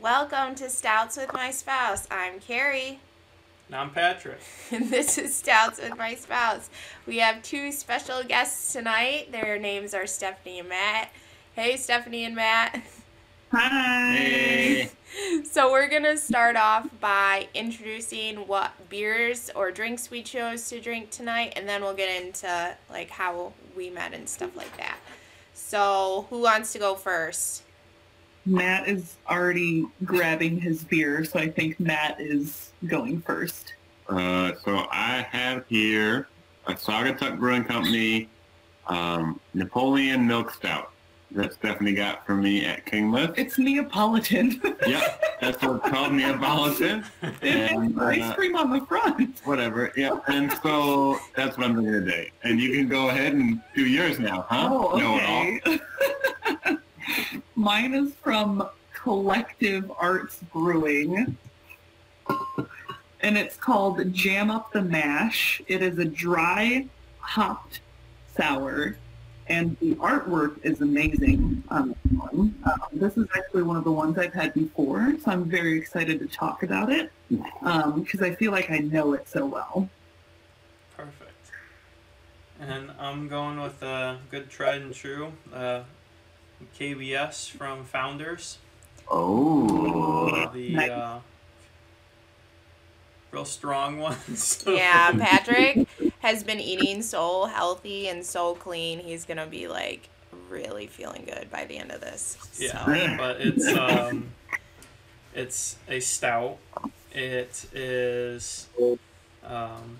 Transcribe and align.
Welcome 0.00 0.54
to 0.54 0.70
Stouts 0.70 1.16
with 1.16 1.32
My 1.32 1.50
Spouse. 1.50 2.06
I'm 2.08 2.38
Kerry. 2.38 3.00
And 3.66 3.74
I'm 3.74 3.90
Patrick. 3.90 4.38
And 4.70 4.90
this 4.90 5.18
is 5.18 5.34
Stouts 5.34 5.80
with 5.82 5.98
My 5.98 6.14
Spouse. 6.14 6.70
We 7.04 7.18
have 7.18 7.42
two 7.42 7.72
special 7.72 8.22
guests 8.22 8.72
tonight. 8.72 9.32
Their 9.32 9.58
names 9.58 9.94
are 9.94 10.06
Stephanie 10.06 10.60
and 10.60 10.68
Matt. 10.68 11.10
Hey, 11.56 11.76
Stephanie 11.76 12.24
and 12.24 12.36
Matt. 12.36 12.80
Hi. 13.50 14.16
Hey. 14.16 14.90
So, 15.50 15.72
we're 15.72 15.88
going 15.88 16.04
to 16.04 16.16
start 16.16 16.54
off 16.54 16.86
by 17.00 17.48
introducing 17.54 18.46
what 18.46 18.70
beers 18.88 19.50
or 19.56 19.72
drinks 19.72 20.12
we 20.12 20.22
chose 20.22 20.68
to 20.68 20.80
drink 20.80 21.10
tonight, 21.10 21.54
and 21.56 21.68
then 21.68 21.82
we'll 21.82 21.94
get 21.94 22.22
into 22.22 22.76
like 22.88 23.10
how 23.10 23.52
we 23.74 23.90
met 23.90 24.12
and 24.12 24.28
stuff 24.28 24.54
like 24.54 24.76
that. 24.76 24.98
So, 25.54 26.26
who 26.30 26.42
wants 26.42 26.72
to 26.74 26.78
go 26.78 26.94
first? 26.94 27.62
Matt 28.48 28.88
is 28.88 29.16
already 29.28 29.86
grabbing 30.04 30.60
his 30.60 30.84
beer, 30.84 31.24
so 31.24 31.38
I 31.38 31.48
think 31.48 31.78
Matt 31.78 32.20
is 32.20 32.72
going 32.86 33.20
first. 33.20 33.74
Uh, 34.08 34.52
so 34.64 34.86
I 34.90 35.26
have 35.30 35.64
here 35.68 36.28
a 36.66 36.72
Saugatuck 36.72 37.38
Brewing 37.38 37.64
Company 37.64 38.28
um, 38.86 39.38
Napoleon 39.52 40.26
Milk 40.26 40.50
Stout 40.50 40.92
that 41.32 41.52
Stephanie 41.52 41.92
got 41.92 42.24
for 42.24 42.34
me 42.34 42.64
at 42.64 42.86
Kingma's. 42.86 43.30
It's 43.36 43.58
Neapolitan. 43.58 44.60
yep, 44.86 45.22
that's 45.42 45.62
what 45.62 45.76
it's 45.76 45.88
called, 45.90 46.14
Neapolitan. 46.14 47.04
it 47.42 47.72
And, 47.72 48.00
ice 48.00 48.22
uh, 48.22 48.34
cream 48.34 48.56
on 48.56 48.70
the 48.70 48.80
front. 48.86 49.40
Whatever. 49.44 49.92
Yeah, 49.94 50.20
and 50.28 50.50
so 50.62 51.18
that's 51.36 51.58
what 51.58 51.66
I'm 51.66 51.74
doing 51.74 51.92
today. 51.92 52.30
And 52.44 52.58
you 52.58 52.72
can 52.72 52.88
go 52.88 53.10
ahead 53.10 53.34
and 53.34 53.60
do 53.74 53.86
yours 53.86 54.18
now, 54.18 54.46
huh? 54.48 54.68
Oh, 54.72 54.96
Know 54.96 55.18
it 55.18 55.66
all. 55.66 55.74
okay. 55.74 56.77
Mine 57.58 57.92
is 57.92 58.14
from 58.14 58.68
Collective 58.94 59.90
Arts 59.98 60.38
Brewing. 60.52 61.36
And 63.20 63.36
it's 63.36 63.56
called 63.56 64.12
Jam 64.12 64.48
Up 64.48 64.72
the 64.72 64.80
Mash. 64.80 65.60
It 65.66 65.82
is 65.82 65.98
a 65.98 66.04
dry 66.04 66.86
hopped 67.18 67.80
sour. 68.36 68.96
And 69.48 69.76
the 69.80 69.96
artwork 69.96 70.64
is 70.64 70.82
amazing 70.82 71.64
on 71.68 71.88
this 71.88 72.12
one. 72.16 72.54
Um, 72.64 72.80
this 72.92 73.16
is 73.16 73.26
actually 73.36 73.64
one 73.64 73.76
of 73.76 73.82
the 73.82 73.90
ones 73.90 74.18
I've 74.18 74.34
had 74.34 74.54
before, 74.54 75.14
so 75.20 75.32
I'm 75.32 75.50
very 75.50 75.76
excited 75.76 76.20
to 76.20 76.28
talk 76.28 76.62
about 76.62 76.92
it 76.92 77.10
because 77.28 78.22
I 78.22 78.36
feel 78.36 78.52
like 78.52 78.70
I 78.70 78.78
know 78.78 79.14
it 79.14 79.28
so 79.28 79.44
well. 79.44 79.88
Perfect. 80.96 81.32
And 82.60 82.92
I'm 83.00 83.26
going 83.26 83.60
with 83.60 83.82
a 83.82 84.18
good 84.30 84.48
tried 84.48 84.82
and 84.82 84.94
true 84.94 85.32
uh, 85.52 85.82
KBS 86.78 87.50
from 87.50 87.84
Founders. 87.84 88.58
Oh. 89.10 90.50
The 90.52 90.70
Nice. 90.70 90.90
uh, 90.90 91.20
real 93.30 93.44
strong 93.44 93.98
ones. 94.00 94.62
Yeah, 94.66 95.12
Patrick 95.18 95.86
has 96.20 96.42
been 96.44 96.60
eating 96.60 97.02
so 97.02 97.46
healthy 97.46 98.08
and 98.08 98.24
so 98.24 98.54
clean. 98.54 98.98
He's 98.98 99.24
gonna 99.24 99.46
be 99.46 99.68
like 99.68 100.08
really 100.50 100.86
feeling 100.86 101.24
good 101.26 101.50
by 101.50 101.64
the 101.64 101.76
end 101.78 101.90
of 101.92 102.00
this. 102.00 102.36
Yeah, 102.58 102.84
So, 102.84 103.16
but 103.16 103.40
it's 103.40 103.66
um, 103.68 104.28
it's 105.34 105.76
a 105.88 106.00
stout. 106.00 106.58
It 107.12 107.66
is 107.74 108.66
um, 109.44 109.98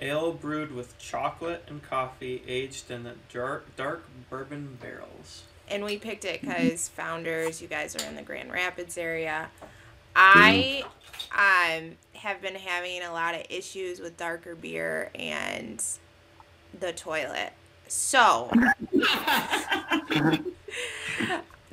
ale 0.00 0.32
brewed 0.32 0.72
with 0.74 0.96
chocolate 0.98 1.64
and 1.68 1.82
coffee, 1.82 2.42
aged 2.46 2.90
in 2.90 3.02
the 3.04 3.14
dark 3.32 3.74
dark 3.76 4.04
bourbon 4.28 4.78
barrels. 4.80 5.44
And 5.70 5.84
we 5.84 5.96
picked 5.96 6.24
it 6.24 6.40
because 6.40 6.88
founders, 6.88 7.62
you 7.62 7.68
guys 7.68 7.96
are 7.96 8.06
in 8.08 8.16
the 8.16 8.22
Grand 8.22 8.52
Rapids 8.52 8.98
area. 8.98 9.48
I 10.14 10.84
um 11.32 11.96
have 12.14 12.42
been 12.42 12.56
having 12.56 13.02
a 13.02 13.12
lot 13.12 13.34
of 13.34 13.42
issues 13.48 14.00
with 14.00 14.16
darker 14.16 14.54
beer 14.54 15.10
and 15.14 15.82
the 16.78 16.92
toilet. 16.92 17.52
So 17.88 18.50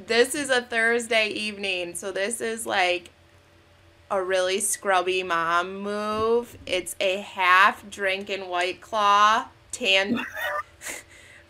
this 0.08 0.36
is 0.36 0.50
a 0.50 0.62
Thursday 0.62 1.30
evening, 1.30 1.96
so 1.96 2.12
this 2.12 2.42
is 2.42 2.66
like 2.66 3.12
a 4.10 4.24
really 4.24 4.60
scrubby 4.60 5.24
mom 5.24 5.82
move. 5.82 6.58
It's 6.66 6.96
a 7.00 7.18
half 7.18 7.90
drinking 7.90 8.50
white 8.50 8.82
claw 8.82 9.48
tan 9.72 10.26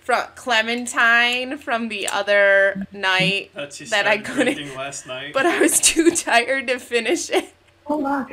from 0.08 0.24
Clementine 0.36 1.58
from 1.58 1.90
the 1.90 2.08
other 2.08 2.88
night, 2.94 3.52
That 3.54 3.74
she 3.74 3.84
That 3.84 4.08
I 4.08 4.20
couldn't- 4.20 4.74
last 4.74 5.06
night. 5.06 5.34
but 5.34 5.46
I 5.46 5.60
was 5.60 5.82
too 5.82 6.12
tired 6.12 6.68
to 6.68 6.80
finish 6.80 7.30
it. 7.30 7.54
Oh, 7.88 8.00
my. 8.00 8.24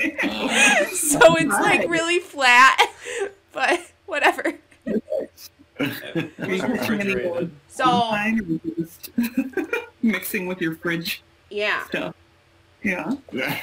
So 0.93 1.19
oh, 1.21 1.35
it's 1.35 1.51
like 1.51 1.89
really 1.89 2.21
flat, 2.21 2.81
but 3.53 3.81
whatever. 4.07 4.55
it 4.87 5.03
was 6.39 6.63
refrigerated. 6.63 7.51
So 7.67 7.85
Mine 7.85 8.61
or 8.65 8.75
just 8.77 9.11
mixing 10.01 10.47
with 10.47 10.61
your 10.61 10.77
fridge 10.77 11.23
yeah. 11.51 11.85
stuff. 11.87 12.15
Yeah. 12.85 13.17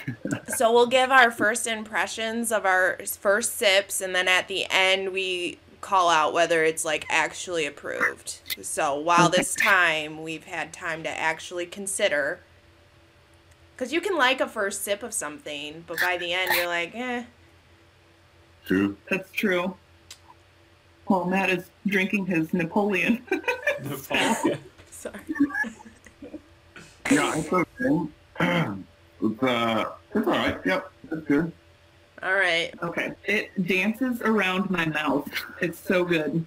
So 0.49 0.73
we'll 0.73 0.88
give 0.88 1.11
our 1.11 1.31
first 1.31 1.66
impressions 1.66 2.51
of 2.51 2.66
our 2.66 2.97
first 3.19 3.55
sips, 3.57 4.01
and 4.01 4.13
then 4.13 4.28
at 4.28 4.49
the 4.49 4.66
end 4.69 5.13
we 5.13 5.59
call 5.81 6.09
out 6.09 6.31
whether 6.31 6.64
it's 6.64 6.86
like 6.86 7.06
actually 7.09 7.66
approved. 7.66 8.40
So 8.62 8.97
while 9.00 9.30
this 9.30 9.56
time 9.56 10.22
we've 10.22 10.46
had 10.46 10.72
time 10.72 11.03
to 11.03 11.09
actually 11.09 11.66
consider, 11.66 12.40
because 13.75 13.91
you 13.91 14.00
can 14.00 14.16
like 14.16 14.40
a 14.40 14.47
first 14.47 14.84
sip 14.84 15.03
of 15.03 15.14
something, 15.14 15.84
but 15.88 15.97
by 16.00 16.18
the 16.18 16.31
end 16.31 16.52
you're 16.56 16.68
like, 16.68 16.96
eh. 16.96 17.24
True. 18.66 18.96
That's 19.09 19.31
true. 19.31 19.75
Well, 21.09 21.25
Matt 21.25 21.50
is 21.50 21.66
drinking 21.88 22.28
his 22.28 22.53
Napoleon. 22.53 23.22
Napoleon. 23.84 24.59
Sorry. 24.91 25.16
Yeah, 27.09 27.36
it's 27.36 27.52
okay. 27.52 28.08
it's, 29.22 29.44
uh, 29.44 29.91
it's 30.14 30.28
all 30.28 30.34
right. 30.34 30.58
Yep, 30.64 30.91
that's 31.09 31.25
good. 31.25 31.52
All 32.24 32.34
right. 32.34 32.72
okay. 32.84 33.14
It 33.26 33.50
dances 33.68 34.22
around 34.22 34.70
my 34.70 34.86
mouth. 34.86 35.28
It's 35.59 35.80
so 35.80 36.04
good. 36.06 36.46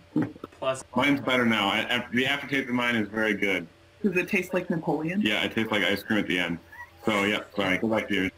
Plus, 0.59 0.85
Mine's 0.95 1.21
better 1.21 1.45
now. 1.45 1.69
I, 1.69 1.79
after, 1.79 2.17
the 2.17 2.27
aftertaste 2.27 2.69
of 2.69 2.75
mine 2.75 2.95
is 2.95 3.09
very 3.09 3.35
good. 3.35 3.67
Does 4.03 4.17
it 4.17 4.29
taste 4.29 4.55
like 4.55 4.71
Napoleon? 4.71 5.21
Yeah, 5.21 5.43
it 5.45 5.53
tastes 5.53 5.73
like 5.73 5.83
ice 5.83 6.03
cream 6.03 6.21
at 6.21 6.27
the 6.27 6.39
end. 6.39 6.59
So, 7.05 7.25
yeah, 7.25 7.41
sorry. 7.57 7.79
Go 7.79 7.89
back 7.89 8.09
to 8.09 8.15
yours. 8.15 8.31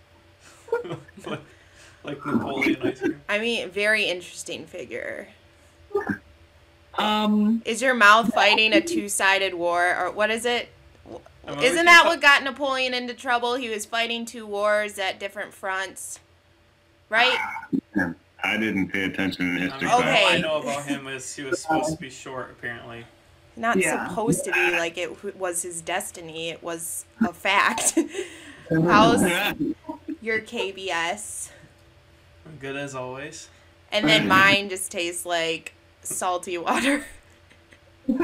like, 1.26 1.40
like 2.04 2.24
Napoleon 2.26 2.80
ice 2.82 3.00
cream. 3.00 3.20
I 3.28 3.38
mean, 3.38 3.68
very 3.70 4.04
interesting 4.04 4.64
figure. 4.64 5.28
Um, 6.98 7.62
Is 7.64 7.82
your 7.82 7.94
mouth 7.94 8.32
fighting 8.32 8.72
a 8.72 8.80
two-sided 8.80 9.54
war, 9.54 9.94
or 9.98 10.10
what 10.10 10.30
is 10.30 10.46
it? 10.46 10.68
I 11.46 11.50
mean, 11.50 11.58
we 11.58 11.66
Isn't 11.66 11.84
that 11.84 12.04
what 12.06 12.20
got 12.20 12.42
Napoleon 12.42 12.94
into 12.94 13.14
trouble? 13.14 13.54
He 13.54 13.68
was 13.68 13.84
fighting 13.84 14.24
two 14.24 14.46
wars 14.46 14.98
at 14.98 15.20
different 15.20 15.52
fronts, 15.52 16.18
right? 17.08 17.36
I 18.42 18.56
didn't 18.56 18.88
pay 18.88 19.04
attention 19.04 19.56
in 19.56 19.56
I 19.56 19.60
history 19.60 19.88
mean. 19.88 19.96
Okay. 19.98 20.24
All 20.24 20.28
I 20.32 20.38
know 20.38 20.60
about 20.60 20.84
him 20.84 21.06
is 21.08 21.34
he 21.34 21.42
was 21.42 21.62
supposed 21.62 21.92
to 21.92 21.96
be 22.00 22.10
short, 22.10 22.50
apparently. 22.50 23.04
Not 23.56 23.78
Yeah. 23.78 24.08
supposed 24.08 24.44
to 24.44 24.52
be 24.52 24.70
like 24.72 24.98
it 24.98 25.36
was 25.38 25.62
his 25.62 25.80
destiny. 25.80 26.50
It 26.50 26.62
was 26.62 27.04
a 27.26 27.32
fact. 27.32 27.98
How's 28.70 29.22
your 30.20 30.40
KBS? 30.40 31.50
Good 32.60 32.76
as 32.76 32.94
always. 32.94 33.48
And 33.90 34.08
then 34.08 34.28
mine 34.28 34.68
just 34.68 34.90
tastes 34.90 35.24
like 35.24 35.72
salty 36.02 36.58
water. 36.58 37.04
like 38.08 38.20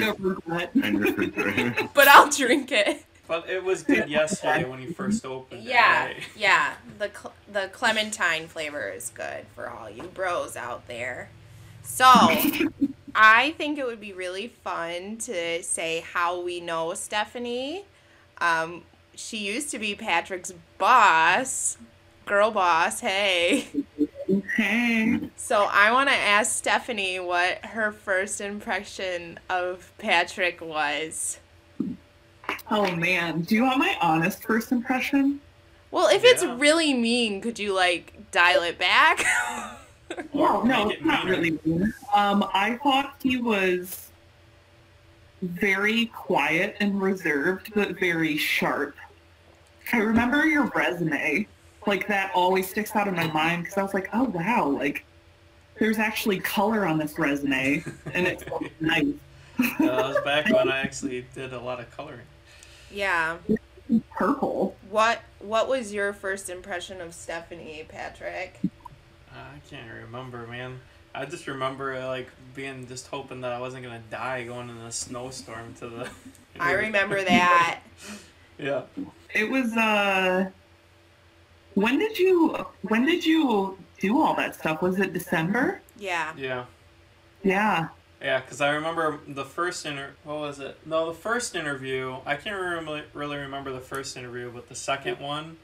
a 0.00 0.14
regret. 0.18 0.70
And 0.82 1.00
refrigerator. 1.00 1.88
But 1.94 2.08
I'll 2.08 2.30
drink 2.30 2.72
it. 2.72 3.04
But 3.26 3.48
it 3.48 3.64
was 3.64 3.82
good 3.82 4.08
yesterday 4.08 4.64
when 4.68 4.82
you 4.82 4.92
first 4.92 5.24
opened 5.24 5.62
it. 5.62 5.66
Yeah, 5.66 6.06
right? 6.06 6.16
yeah. 6.36 6.74
The 6.98 7.10
cl- 7.10 7.34
the 7.50 7.68
clementine 7.72 8.48
flavor 8.48 8.90
is 8.90 9.10
good 9.10 9.46
for 9.54 9.68
all 9.68 9.88
you 9.88 10.02
bros 10.02 10.56
out 10.56 10.86
there. 10.88 11.30
So, 11.82 12.04
I 13.14 13.54
think 13.56 13.78
it 13.78 13.86
would 13.86 14.00
be 14.00 14.12
really 14.12 14.48
fun 14.48 15.16
to 15.18 15.62
say 15.62 16.00
how 16.12 16.40
we 16.40 16.60
know 16.60 16.94
Stephanie. 16.94 17.84
Um, 18.38 18.82
she 19.14 19.38
used 19.38 19.70
to 19.70 19.78
be 19.78 19.94
Patrick's 19.94 20.52
boss, 20.78 21.78
girl 22.26 22.50
boss. 22.50 23.00
Hey. 23.00 23.68
Hey. 24.56 25.20
So 25.36 25.68
I 25.70 25.92
want 25.92 26.08
to 26.08 26.14
ask 26.14 26.56
Stephanie 26.56 27.20
what 27.20 27.64
her 27.66 27.92
first 27.92 28.40
impression 28.40 29.38
of 29.48 29.92
Patrick 29.98 30.60
was. 30.60 31.38
Oh 32.70 32.94
man, 32.96 33.42
do 33.42 33.54
you 33.54 33.62
want 33.64 33.78
my 33.78 33.96
honest 34.00 34.42
first 34.42 34.72
impression? 34.72 35.40
Well, 35.90 36.08
if 36.08 36.24
it's 36.24 36.44
really 36.44 36.92
mean, 36.92 37.40
could 37.40 37.58
you 37.58 37.72
like 37.74 38.30
dial 38.30 38.62
it 38.62 38.78
back? 38.78 39.24
Or 40.32 40.64
no, 40.64 40.90
it's 40.90 41.02
not 41.04 41.24
really. 41.24 41.58
mean. 41.64 41.92
Um, 42.14 42.48
I 42.54 42.78
thought 42.82 43.16
he 43.22 43.36
was 43.38 44.10
very 45.42 46.06
quiet 46.06 46.76
and 46.80 47.00
reserved, 47.00 47.72
but 47.74 47.98
very 47.98 48.36
sharp. 48.36 48.94
I 49.92 49.98
remember 49.98 50.46
your 50.46 50.66
resume. 50.66 51.46
Like 51.86 52.06
that 52.08 52.30
always 52.34 52.68
sticks 52.68 52.94
out 52.94 53.08
in 53.08 53.14
my 53.14 53.26
mind 53.28 53.64
because 53.64 53.78
I 53.78 53.82
was 53.82 53.92
like, 53.94 54.08
oh 54.12 54.24
wow, 54.24 54.66
like 54.66 55.04
there's 55.78 55.98
actually 55.98 56.38
color 56.38 56.86
on 56.86 56.98
this 56.98 57.18
resume, 57.18 57.84
and 58.12 58.26
it's 58.26 58.44
nice. 58.80 59.06
Uh, 59.58 59.78
that 59.78 60.08
was 60.08 60.16
back 60.24 60.48
when 60.50 60.70
I 60.70 60.78
actually 60.82 61.26
did 61.34 61.52
a 61.52 61.60
lot 61.60 61.80
of 61.80 61.90
coloring. 61.96 62.20
Yeah. 62.94 63.38
Purple. 64.16 64.76
What 64.88 65.20
What 65.40 65.68
was 65.68 65.92
your 65.92 66.12
first 66.12 66.48
impression 66.48 67.00
of 67.00 67.12
Stephanie, 67.12 67.84
Patrick? 67.88 68.60
I 69.32 69.58
can't 69.68 69.90
remember, 69.92 70.46
man. 70.46 70.80
I 71.14 71.26
just 71.26 71.46
remember 71.46 71.98
like 72.06 72.28
being 72.54 72.86
just 72.86 73.08
hoping 73.08 73.40
that 73.42 73.52
I 73.52 73.60
wasn't 73.60 73.82
gonna 73.84 74.02
die 74.10 74.44
going 74.44 74.70
in 74.70 74.76
a 74.78 74.92
snowstorm 74.92 75.74
to 75.74 75.88
the. 75.88 76.10
I 76.60 76.72
remember 76.72 77.22
that. 77.22 77.80
Yeah. 78.56 78.82
It 79.34 79.50
was 79.50 79.76
uh 79.76 80.48
when 81.74 81.98
did 81.98 82.16
you 82.16 82.54
when 82.82 83.04
did 83.04 83.26
you 83.26 83.76
do 83.98 84.22
all 84.22 84.36
that 84.36 84.54
stuff? 84.54 84.80
Was 84.80 85.00
it 85.00 85.12
December? 85.12 85.80
Yeah. 85.98 86.32
Yeah. 86.36 86.66
Yeah. 87.42 87.88
Yeah, 88.24 88.40
because 88.40 88.62
I 88.62 88.70
remember 88.70 89.20
the 89.28 89.44
first 89.44 89.84
inter. 89.84 90.12
What 90.24 90.38
was 90.38 90.58
it? 90.58 90.78
No, 90.86 91.08
the 91.08 91.18
first 91.18 91.54
interview. 91.54 92.16
I 92.24 92.36
can't 92.36 92.58
really 92.58 93.02
really 93.12 93.36
remember 93.36 93.70
the 93.70 93.80
first 93.80 94.16
interview, 94.16 94.50
but 94.50 94.70
the 94.70 94.74
second 94.74 95.20
one, 95.20 95.58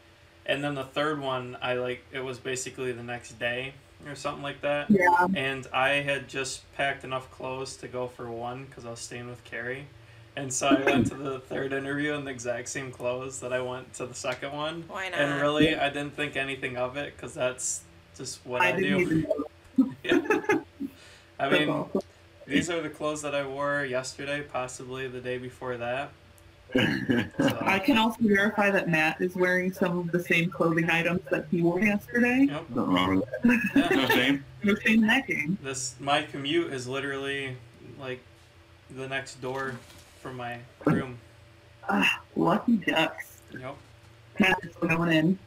and 0.44 0.62
then 0.62 0.74
the 0.74 0.84
third 0.84 1.22
one. 1.22 1.56
I 1.62 1.74
like 1.74 2.04
it 2.12 2.20
was 2.20 2.38
basically 2.38 2.92
the 2.92 3.02
next 3.02 3.38
day 3.38 3.72
or 4.06 4.14
something 4.14 4.42
like 4.42 4.60
that. 4.60 4.90
Yeah. 4.90 5.26
And 5.34 5.66
I 5.72 6.02
had 6.02 6.28
just 6.28 6.70
packed 6.74 7.02
enough 7.02 7.30
clothes 7.30 7.76
to 7.76 7.88
go 7.88 8.08
for 8.08 8.30
one 8.30 8.66
because 8.66 8.84
I 8.84 8.90
was 8.90 9.00
staying 9.00 9.28
with 9.28 9.42
Kerry. 9.44 9.86
And 10.36 10.52
so 10.52 10.68
I 10.68 10.84
went 10.84 11.06
to 11.08 11.14
the 11.14 11.40
third 11.40 11.72
interview 11.72 12.12
in 12.12 12.24
the 12.26 12.30
exact 12.30 12.68
same 12.68 12.92
clothes 12.92 13.40
that 13.40 13.54
I 13.54 13.62
went 13.62 13.94
to 13.94 14.06
the 14.06 14.14
second 14.14 14.52
one. 14.52 14.84
Why 14.86 15.08
not? 15.08 15.18
And 15.18 15.40
really, 15.40 15.74
I 15.76 15.88
didn't 15.88 16.14
think 16.14 16.36
anything 16.36 16.76
of 16.76 16.98
it 16.98 17.16
because 17.16 17.32
that's 17.32 17.84
just 18.16 18.44
what 18.44 18.60
I, 18.60 18.68
I 18.68 18.72
didn't 18.72 18.98
do. 18.98 19.00
even 19.00 19.20
know. 19.22 19.46
Yeah. 20.04 20.20
I 21.38 21.48
That's 21.48 21.58
mean, 21.58 21.68
awesome. 21.70 22.02
These 22.50 22.68
are 22.68 22.80
the 22.82 22.90
clothes 22.90 23.22
that 23.22 23.34
I 23.34 23.46
wore 23.46 23.84
yesterday, 23.84 24.42
possibly 24.42 25.06
the 25.06 25.20
day 25.20 25.38
before 25.38 25.76
that. 25.76 26.10
So, 26.74 26.80
I 27.60 27.78
can 27.78 27.96
also 27.96 28.18
verify 28.20 28.70
that 28.70 28.88
Matt 28.88 29.20
is 29.20 29.34
wearing 29.34 29.72
some 29.72 29.98
of 29.98 30.10
the 30.10 30.22
same 30.22 30.50
clothing 30.50 30.90
items 30.90 31.20
that 31.30 31.46
he 31.50 31.62
wore 31.62 31.80
yesterday. 31.80 32.48
yep. 32.50 32.68
Nothing 32.70 32.92
wrong 32.92 33.16
with 33.16 33.72
that. 33.74 33.90
No 33.92 34.08
shame. 34.08 34.44
No 34.62 34.74
shame 34.74 35.02
in 35.02 35.06
that 35.06 35.26
game. 35.26 35.58
This 35.62 35.94
my 36.00 36.22
commute 36.22 36.72
is 36.72 36.86
literally 36.86 37.56
like 37.98 38.20
the 38.90 39.08
next 39.08 39.40
door 39.40 39.74
from 40.20 40.36
my 40.36 40.58
room. 40.84 41.18
Ah, 41.92 42.20
lucky 42.36 42.76
ducks. 42.76 43.40
Yep. 43.58 43.74
Matt 44.38 44.58
is 44.62 44.76
going 44.76 45.10
in. 45.10 45.38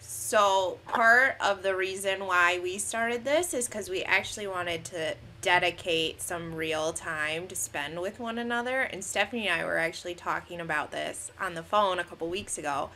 So, 0.00 0.78
part 0.86 1.36
of 1.40 1.62
the 1.62 1.74
reason 1.74 2.26
why 2.26 2.60
we 2.62 2.76
started 2.76 3.24
this 3.24 3.54
is 3.54 3.66
because 3.66 3.88
we 3.88 4.02
actually 4.02 4.46
wanted 4.46 4.84
to 4.86 5.14
dedicate 5.42 6.20
some 6.20 6.54
real 6.54 6.92
time 6.92 7.46
to 7.48 7.56
spend 7.56 8.00
with 8.00 8.20
one 8.20 8.38
another. 8.38 8.82
And 8.82 9.02
Stephanie 9.04 9.48
and 9.48 9.60
I 9.60 9.64
were 9.64 9.78
actually 9.78 10.14
talking 10.14 10.60
about 10.60 10.90
this 10.90 11.30
on 11.40 11.54
the 11.54 11.62
phone 11.62 11.98
a 11.98 12.04
couple 12.04 12.28
weeks 12.28 12.58
ago. 12.58 12.90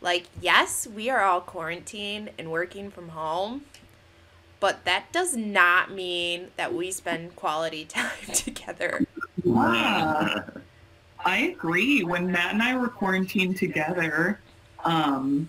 Like, 0.00 0.26
yes, 0.40 0.86
we 0.86 1.08
are 1.08 1.22
all 1.22 1.40
quarantined 1.40 2.30
and 2.38 2.50
working 2.50 2.90
from 2.90 3.10
home, 3.10 3.62
but 4.60 4.84
that 4.84 5.10
does 5.10 5.34
not 5.34 5.90
mean 5.90 6.48
that 6.56 6.74
we 6.74 6.90
spend 6.90 7.34
quality 7.34 7.84
time 7.88 8.32
together. 8.32 9.06
Ah, 9.48 10.44
I 11.24 11.38
agree. 11.38 12.04
When 12.04 12.30
Matt 12.30 12.52
and 12.52 12.62
I 12.62 12.76
were 12.76 12.88
quarantined 12.88 13.56
together, 13.56 14.38
um, 14.84 15.48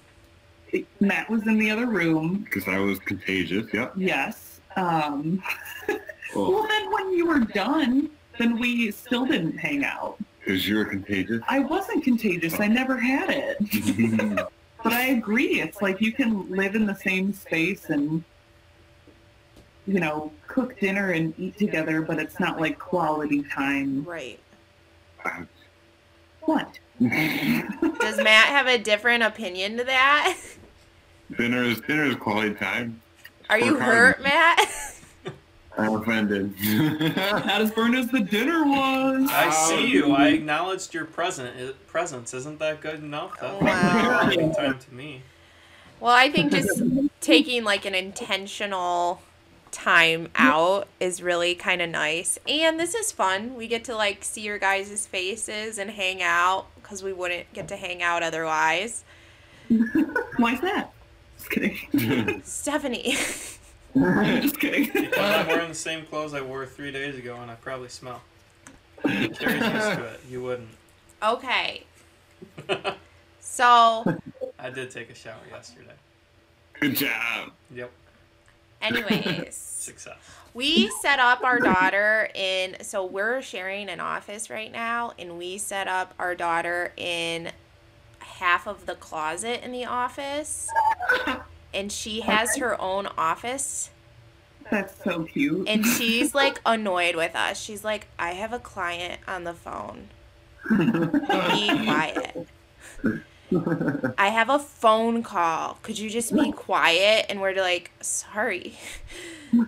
Matt 0.99 1.29
was 1.29 1.45
in 1.45 1.57
the 1.57 1.69
other 1.69 1.85
room. 1.85 2.45
Because 2.45 2.67
I 2.67 2.79
was 2.79 2.99
contagious. 2.99 3.67
Yep. 3.73 3.93
Yes. 3.97 4.59
Um, 4.75 5.43
Well, 6.37 6.51
well, 6.51 6.67
then 6.67 6.91
when 6.91 7.13
you 7.13 7.25
were 7.27 7.39
done, 7.39 8.09
then 8.37 8.59
we 8.59 8.91
still 8.91 9.25
didn't 9.25 9.57
hang 9.57 9.83
out. 9.83 10.17
because 10.39 10.67
you're 10.67 10.85
contagious. 10.85 11.41
I 11.49 11.59
wasn't 11.59 12.03
contagious. 12.03 12.59
I 12.59 12.67
never 12.67 12.97
had 12.97 13.29
it. 13.29 14.47
But 14.83 14.93
I 14.93 15.07
agree. 15.07 15.59
It's 15.59 15.81
like 15.81 15.99
you 15.99 16.13
can 16.13 16.49
live 16.51 16.75
in 16.75 16.85
the 16.85 16.93
same 16.95 17.33
space 17.33 17.89
and, 17.89 18.23
you 19.87 19.99
know, 19.99 20.31
cook 20.47 20.79
dinner 20.79 21.11
and 21.11 21.33
eat 21.39 21.57
together, 21.57 22.01
but 22.03 22.19
it's 22.19 22.39
not 22.39 22.61
like 22.61 22.77
quality 22.77 23.41
time. 23.43 24.05
Right. 24.05 24.39
What? 26.41 26.79
Does 27.01 28.17
Matt 28.17 28.47
have 28.49 28.67
a 28.67 28.77
different 28.77 29.23
opinion 29.23 29.77
to 29.77 29.83
that? 29.85 30.37
dinner 31.37 31.63
is 31.63 31.81
dinner 31.81 32.05
is 32.05 32.15
quality 32.15 32.53
time. 32.53 33.01
Are 33.49 33.59
you 33.59 33.77
hurt, 33.77 34.17
hard. 34.17 34.23
Matt? 34.23 34.93
I'm 35.77 35.95
offended. 35.95 36.53
Not 37.15 37.61
as 37.61 37.71
burned 37.71 37.95
as 37.95 38.09
the 38.09 38.21
dinner 38.21 38.63
was. 38.65 39.29
I 39.31 39.49
see 39.51 39.87
you. 39.87 40.13
I 40.13 40.29
acknowledged 40.29 40.93
your 40.93 41.05
present 41.05 41.75
presence. 41.87 42.33
Isn't 42.33 42.59
that 42.59 42.81
good 42.81 43.03
enough? 43.03 43.39
That 43.39 43.51
oh, 43.51 43.59
Wow. 43.59 43.65
wow. 43.65 44.19
quality 44.19 44.53
time 44.55 44.79
to 44.79 44.93
me. 44.93 45.21
Well, 45.99 46.13
I 46.13 46.29
think 46.29 46.51
just 46.51 46.81
taking 47.21 47.63
like 47.63 47.85
an 47.85 47.95
intentional 47.95 49.21
time 49.71 50.29
out 50.35 50.87
is 50.99 51.21
really 51.21 51.55
kind 51.55 51.81
of 51.81 51.89
nice. 51.89 52.39
And 52.47 52.79
this 52.79 52.95
is 52.95 53.11
fun. 53.11 53.55
We 53.55 53.67
get 53.67 53.83
to 53.85 53.95
like 53.95 54.23
see 54.23 54.41
your 54.41 54.57
guys' 54.57 55.05
faces 55.07 55.77
and 55.77 55.91
hang 55.91 56.21
out 56.21 56.67
because 56.75 57.03
we 57.03 57.13
wouldn't 57.13 57.51
get 57.53 57.67
to 57.69 57.75
hang 57.75 58.01
out 58.01 58.23
otherwise. 58.23 59.03
Why's 60.37 60.61
that? 60.61 60.93
Just 61.37 61.49
kidding. 61.49 62.41
Stephanie. 62.43 63.15
Just 64.41 64.59
kidding. 64.59 64.89
Because 64.93 65.17
I'm 65.35 65.47
wearing 65.47 65.69
the 65.69 65.75
same 65.75 66.05
clothes 66.09 66.33
I 66.33 66.41
wore 66.41 66.65
three 66.65 66.91
days 66.91 67.17
ago, 67.17 67.35
and 67.41 67.49
I 67.51 67.55
probably 67.55 67.89
smell. 67.89 68.21
Kerry's 69.03 69.39
used 69.39 69.61
to 69.61 70.03
it. 70.05 70.19
You 70.29 70.41
wouldn't. 70.43 70.69
okay. 71.23 71.83
So, 73.39 74.03
I 74.59 74.69
did 74.69 74.91
take 74.91 75.09
a 75.09 75.15
shower 75.15 75.39
yesterday. 75.49 75.93
Good 76.79 76.95
job. 76.97 77.51
Yep. 77.73 77.89
anyways, 78.81 79.55
Success. 79.55 80.17
we 80.53 80.89
set 81.01 81.17
up 81.17 81.43
our 81.43 81.59
daughter 81.59 82.29
in, 82.35 82.75
so 82.83 83.03
we're 83.05 83.41
sharing 83.41 83.89
an 83.89 83.99
office 83.99 84.51
right 84.51 84.71
now, 84.71 85.13
and 85.17 85.39
we 85.39 85.57
set 85.57 85.87
up 85.87 86.13
our 86.19 86.35
daughter 86.35 86.93
in 86.97 87.51
half 88.19 88.67
of 88.67 88.85
the 88.85 88.93
closet 88.95 89.63
in 89.63 89.71
the 89.71 89.85
office. 89.85 90.69
And 91.77 91.91
she 91.91 92.21
has 92.21 92.57
her 92.57 92.79
own 92.81 93.07
office. 93.19 93.91
That's 94.71 94.95
so 95.03 95.25
cute. 95.25 95.67
And 95.67 95.85
she's 95.97 96.33
like 96.33 96.59
annoyed 96.65 97.15
with 97.15 97.35
us. 97.35 97.61
She's 97.61 97.83
like, 97.83 98.07
I 98.17 98.31
have 98.31 98.51
a 98.51 98.59
client 98.59 99.21
on 99.27 99.43
the 99.43 99.53
phone. 99.53 100.09
Be 100.69 100.89
quiet. 101.85 102.47
I 104.17 104.29
have 104.29 104.49
a 104.49 104.57
phone 104.57 105.21
call. 105.21 105.77
Could 105.83 105.99
you 105.99 106.09
just 106.09 106.33
be 106.33 106.51
quiet? 106.51 107.27
And 107.29 107.39
we're 107.39 107.55
like, 107.55 107.91
sorry. 108.01 108.73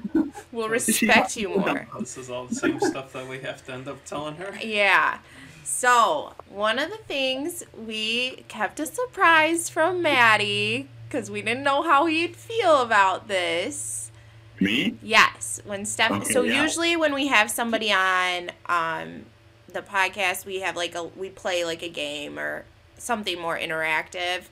We'll 0.52 0.68
respect 0.68 1.38
you 1.38 1.50
more. 1.50 1.88
This 2.00 2.18
is 2.18 2.30
all 2.30 2.46
the 2.46 2.56
same 2.56 2.80
stuff 2.80 3.14
that 3.14 3.28
we 3.28 3.40
have 3.40 3.64
to 3.68 3.74
end 3.74 3.88
up 3.88 4.04
telling 4.04 4.36
her. 4.36 4.58
Yeah. 4.62 5.20
So, 5.64 6.34
one 6.50 6.80
of 6.80 6.90
the 6.90 6.98
things 6.98 7.64
we 7.78 8.44
kept 8.48 8.80
a 8.80 8.88
surprise 8.88 9.70
from 9.70 10.02
Maddie 10.02 10.90
because 11.10 11.32
we 11.32 11.42
didn't 11.42 11.64
know 11.64 11.82
how 11.82 12.06
he'd 12.06 12.36
feel 12.36 12.82
about 12.82 13.28
this. 13.28 14.12
Me? 14.60 14.96
Yes, 15.02 15.62
when 15.66 15.86
Steph. 15.86 16.12
Okay, 16.12 16.34
so 16.34 16.44
yeah. 16.44 16.62
usually 16.62 16.96
when 16.96 17.14
we 17.14 17.28
have 17.28 17.50
somebody 17.50 17.92
on 17.92 18.52
um, 18.68 19.26
the 19.72 19.82
podcast, 19.82 20.46
we 20.46 20.60
have 20.60 20.76
like 20.76 20.96
a 20.96 21.04
we 21.04 21.30
play 21.30 21.66
like 21.66 21.82
a 21.82 21.90
game 21.90 22.38
or 22.38 22.66
something 22.98 23.40
more 23.40 23.58
interactive 23.58 24.44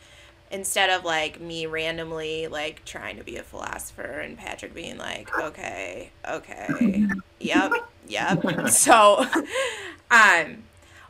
instead 0.50 0.90
of 0.90 1.04
like 1.04 1.42
me 1.42 1.66
randomly 1.66 2.48
like 2.48 2.86
trying 2.86 3.18
to 3.18 3.24
be 3.24 3.36
a 3.36 3.44
philosopher 3.44 4.02
and 4.02 4.38
Patrick 4.38 4.74
being 4.74 4.98
like, 4.98 5.38
okay, 5.38 6.10
okay, 6.28 7.06
yep, 7.40 7.72
yep. 8.08 8.44
So, 8.70 9.26
um, 10.12 10.64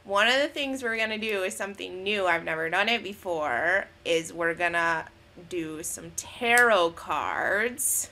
one 0.04 0.28
of 0.28 0.42
the 0.42 0.48
things 0.48 0.82
we're 0.82 0.98
gonna 0.98 1.20
do 1.20 1.44
is 1.44 1.56
something 1.56 2.02
new. 2.02 2.26
I've 2.26 2.44
never 2.44 2.70
done 2.70 2.90
it 2.90 3.04
before. 3.04 3.86
Is 4.04 4.34
we're 4.34 4.56
gonna 4.56 5.06
do 5.50 5.84
some 5.84 6.12
tarot 6.16 6.92
cards. 6.92 8.10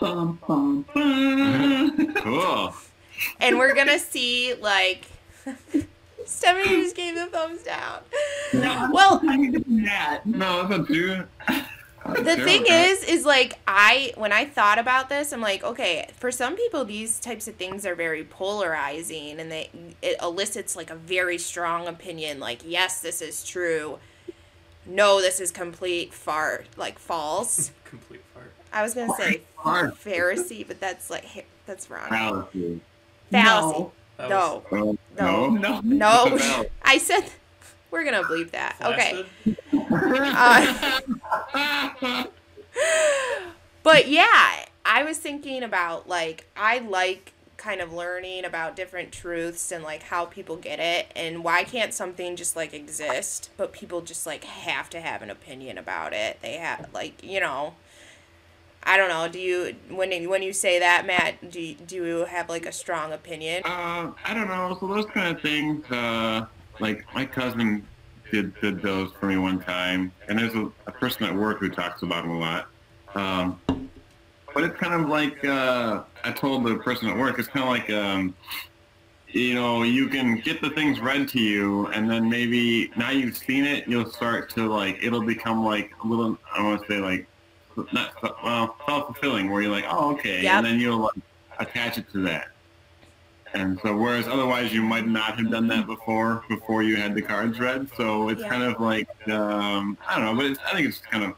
Bum, 0.00 0.38
bum, 0.46 0.84
bum. 0.94 2.14
Cool. 2.16 2.74
and 3.40 3.58
we're 3.58 3.74
gonna 3.74 3.98
see 3.98 4.54
like 4.60 5.06
Stephanie 6.26 6.82
just 6.82 6.96
gave 6.96 7.14
the 7.14 7.26
thumbs 7.26 7.62
down. 7.62 8.00
No, 8.52 8.70
I'm 8.72 8.92
Well, 8.92 9.20
talking 9.20 9.52
to 9.52 9.64
Matt. 9.68 10.24
No, 10.26 10.66
that's 10.66 10.78
not 10.78 10.86
true. 10.88 11.24
the 12.22 12.36
thing 12.36 12.64
is 12.68 13.02
is 13.04 13.24
like 13.24 13.58
i 13.66 14.12
when 14.16 14.30
i 14.30 14.44
thought 14.44 14.78
about 14.78 15.08
this 15.08 15.32
i'm 15.32 15.40
like 15.40 15.64
okay 15.64 16.06
for 16.18 16.30
some 16.30 16.54
people 16.54 16.84
these 16.84 17.18
types 17.18 17.48
of 17.48 17.54
things 17.54 17.86
are 17.86 17.94
very 17.94 18.22
polarizing 18.24 19.40
and 19.40 19.50
they 19.50 19.70
it 20.02 20.16
elicits 20.22 20.76
like 20.76 20.90
a 20.90 20.94
very 20.96 21.38
strong 21.38 21.88
opinion 21.88 22.38
like 22.38 22.60
yes 22.66 23.00
this 23.00 23.22
is 23.22 23.42
true 23.42 23.98
no 24.86 25.20
this 25.20 25.40
is 25.40 25.50
complete 25.50 26.12
fart 26.12 26.66
like 26.76 26.98
false 26.98 27.70
Complete 27.84 28.22
fart. 28.34 28.52
i 28.72 28.82
was 28.82 28.94
gonna 28.94 29.12
say 29.16 29.40
Fart. 29.62 29.94
pharisee 29.96 30.66
but 30.66 30.80
that's 30.80 31.08
like 31.10 31.46
that's 31.66 31.88
wrong 31.90 32.08
Fallacy. 32.08 32.50
fallacy 32.60 32.80
That 33.30 33.44
no 33.44 33.92
was 34.18 34.96
No. 35.16 35.50
no 35.50 35.50
No. 35.50 35.80
no 35.82 36.24
It's 36.26 36.44
a 36.44 36.48
fallacy. 36.48 36.70
i 36.82 36.98
said 36.98 37.24
we're 37.90 38.04
gonna 38.04 38.26
believe 38.26 38.50
that 38.52 38.76
okay. 38.82 39.24
Uh, 41.56 42.24
but 43.82 44.08
yeah, 44.08 44.64
I 44.84 45.04
was 45.04 45.18
thinking 45.18 45.62
about 45.62 46.08
like 46.08 46.46
I 46.56 46.78
like 46.80 47.32
kind 47.64 47.80
of 47.80 47.94
learning 47.94 48.44
about 48.44 48.76
different 48.76 49.10
truths 49.10 49.72
and 49.72 49.82
like 49.82 50.02
how 50.02 50.26
people 50.26 50.54
get 50.56 50.78
it 50.78 51.10
and 51.16 51.42
why 51.42 51.64
can't 51.64 51.94
something 51.94 52.36
just 52.36 52.54
like 52.54 52.74
exist 52.74 53.48
but 53.56 53.72
people 53.72 54.02
just 54.02 54.26
like 54.26 54.44
have 54.44 54.90
to 54.90 55.00
have 55.00 55.22
an 55.22 55.30
opinion 55.30 55.78
about 55.78 56.12
it. 56.12 56.38
They 56.42 56.58
have 56.58 56.90
like, 56.92 57.24
you 57.24 57.40
know, 57.40 57.72
I 58.82 58.98
don't 58.98 59.08
know, 59.08 59.28
do 59.28 59.38
you 59.38 59.74
when 59.88 60.28
when 60.28 60.42
you 60.42 60.52
say 60.52 60.78
that, 60.78 61.06
Matt, 61.06 61.50
do 61.50 61.58
you, 61.58 61.74
do 61.74 61.96
you 61.96 62.24
have 62.26 62.50
like 62.50 62.66
a 62.66 62.72
strong 62.72 63.14
opinion? 63.14 63.62
Uh, 63.64 64.12
I 64.26 64.34
don't 64.34 64.48
know. 64.48 64.76
So 64.78 64.86
those 64.86 65.06
kind 65.06 65.34
of 65.34 65.40
things, 65.40 65.90
uh, 65.90 66.44
like 66.80 67.06
my 67.14 67.24
cousin 67.24 67.86
did 68.30 68.60
did 68.60 68.82
those 68.82 69.10
for 69.18 69.24
me 69.24 69.38
one 69.38 69.58
time, 69.58 70.12
and 70.28 70.38
there's 70.38 70.54
a, 70.54 70.70
a 70.86 70.92
person 70.92 71.24
at 71.24 71.34
work 71.34 71.60
who 71.60 71.70
talks 71.70 72.02
about 72.02 72.24
them 72.24 72.32
a 72.32 72.38
lot. 72.38 72.68
Um, 73.14 73.83
but 74.54 74.64
it's 74.64 74.78
kind 74.78 74.94
of 74.94 75.08
like 75.08 75.44
uh, 75.44 76.04
I 76.22 76.30
told 76.32 76.64
the 76.64 76.76
person 76.76 77.08
at 77.08 77.16
work. 77.16 77.38
It's 77.38 77.48
kind 77.48 77.64
of 77.64 77.68
like 77.70 77.90
um, 77.90 78.34
you 79.28 79.54
know, 79.54 79.82
you 79.82 80.08
can 80.08 80.36
get 80.40 80.60
the 80.60 80.70
things 80.70 81.00
read 81.00 81.28
to 81.30 81.40
you, 81.40 81.86
and 81.88 82.08
then 82.08 82.30
maybe 82.30 82.90
now 82.96 83.10
you've 83.10 83.36
seen 83.36 83.64
it, 83.64 83.88
you'll 83.88 84.10
start 84.10 84.48
to 84.50 84.68
like 84.68 84.98
it'll 85.02 85.24
become 85.24 85.64
like 85.64 85.90
a 86.02 86.06
little. 86.06 86.38
I 86.56 86.62
want 86.62 86.80
to 86.82 86.86
say 86.88 86.98
like 87.00 87.26
not 87.92 88.14
well 88.44 88.76
self 88.86 89.06
fulfilling, 89.06 89.50
where 89.50 89.60
you're 89.62 89.72
like, 89.72 89.86
oh 89.88 90.12
okay, 90.14 90.42
Yep. 90.44 90.56
and 90.58 90.66
then 90.66 90.78
you'll 90.78 90.98
like, 90.98 91.14
attach 91.58 91.98
it 91.98 92.08
to 92.12 92.22
that. 92.22 92.46
And 93.54 93.78
so, 93.82 93.96
whereas 93.96 94.26
otherwise 94.26 94.72
you 94.72 94.82
might 94.82 95.06
not 95.06 95.38
have 95.38 95.48
done 95.48 95.68
that 95.68 95.86
before, 95.86 96.42
before 96.48 96.82
you 96.82 96.96
had 96.96 97.14
the 97.14 97.22
cards 97.22 97.60
read. 97.60 97.88
So 97.96 98.28
it's 98.28 98.40
Yeah. 98.42 98.48
kind 98.48 98.62
of 98.64 98.80
like, 98.80 99.06
um, 99.28 99.96
I 100.08 100.16
don't 100.16 100.24
know, 100.24 100.34
but 100.34 100.46
it's, 100.46 100.58
I 100.66 100.74
think 100.74 100.88
it's 100.88 100.98
kind 100.98 101.22
of 101.22 101.34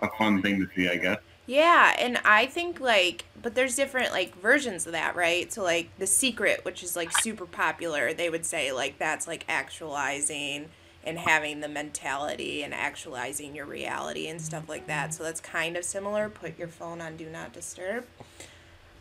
a 0.00 0.08
fun 0.16 0.40
thing 0.40 0.58
to 0.60 0.68
see, 0.74 0.88
I 0.88 0.96
guess. 0.96 1.18
Yeah, 1.48 1.96
and 1.98 2.18
I 2.26 2.44
think 2.44 2.78
like 2.78 3.24
but 3.40 3.54
there's 3.54 3.74
different 3.74 4.12
like 4.12 4.38
versions 4.38 4.84
of 4.86 4.92
that, 4.92 5.16
right? 5.16 5.50
So 5.50 5.62
like 5.62 5.88
The 5.98 6.06
Secret, 6.06 6.62
which 6.62 6.82
is 6.82 6.94
like 6.94 7.10
super 7.20 7.46
popular, 7.46 8.12
they 8.12 8.28
would 8.28 8.44
say 8.44 8.70
like 8.70 8.98
that's 8.98 9.26
like 9.26 9.46
actualizing 9.48 10.68
and 11.04 11.18
having 11.18 11.60
the 11.60 11.68
mentality 11.68 12.62
and 12.62 12.74
actualizing 12.74 13.56
your 13.56 13.64
reality 13.64 14.28
and 14.28 14.42
stuff 14.42 14.68
like 14.68 14.86
that. 14.88 15.14
So 15.14 15.22
that's 15.22 15.40
kind 15.40 15.78
of 15.78 15.84
similar. 15.84 16.28
Put 16.28 16.58
your 16.58 16.68
phone 16.68 17.00
on 17.00 17.16
do 17.16 17.30
not 17.30 17.54
disturb. 17.54 18.04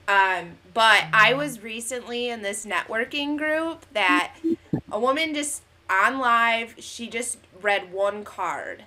Um, 0.07 0.51
but 0.73 1.03
I 1.11 1.33
was 1.33 1.61
recently 1.61 2.29
in 2.29 2.43
this 2.43 2.65
networking 2.65 3.37
group 3.37 3.85
that 3.91 4.33
a 4.89 4.97
woman 4.97 5.33
just 5.33 5.63
on 5.89 6.19
live, 6.19 6.75
she 6.79 7.09
just 7.09 7.39
read 7.61 7.91
one 7.91 8.23
card 8.23 8.85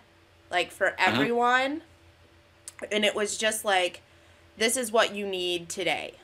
like 0.51 0.71
for 0.71 0.95
everyone 0.99 1.83
and 2.91 3.05
it 3.05 3.15
was 3.15 3.37
just 3.37 3.65
like 3.65 4.03
this 4.57 4.77
is 4.77 4.91
what 4.93 5.15
you 5.15 5.27
need 5.27 5.69
today 5.69 6.15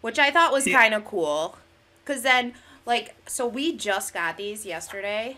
which 0.00 0.18
i 0.18 0.30
thought 0.30 0.52
was 0.52 0.66
Yeah. 0.66 0.78
kind 0.78 0.94
of 0.94 1.04
cool 1.04 1.56
because 2.04 2.22
then 2.22 2.54
like 2.86 3.14
so 3.26 3.46
we 3.46 3.76
just 3.76 4.14
got 4.14 4.36
these 4.36 4.64
yesterday 4.64 5.36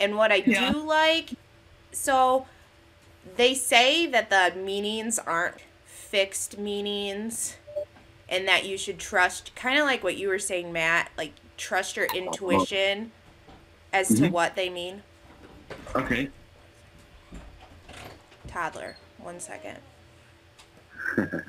and 0.00 0.16
what 0.16 0.32
i 0.32 0.36
Yeah. 0.46 0.72
do 0.72 0.78
like 0.78 1.30
so 1.92 2.46
they 3.36 3.54
say 3.54 4.06
that 4.06 4.28
the 4.30 4.58
meanings 4.58 5.18
aren't 5.18 5.56
fixed 5.86 6.58
meanings 6.58 7.56
and 8.28 8.46
that 8.48 8.64
you 8.64 8.76
should 8.76 8.98
trust 8.98 9.54
kind 9.54 9.78
of 9.78 9.84
like 9.84 10.02
what 10.04 10.16
you 10.16 10.28
were 10.28 10.38
saying 10.38 10.72
matt 10.72 11.10
like 11.16 11.32
trust 11.56 11.96
your 11.96 12.06
intuition 12.14 13.12
as 13.92 14.08
to 14.08 14.14
Mhm. 14.14 14.30
what 14.32 14.56
they 14.56 14.68
mean 14.68 15.02
Okay. 15.94 16.28
Toddler. 18.54 18.96
One 19.18 19.40
second. 19.40 19.78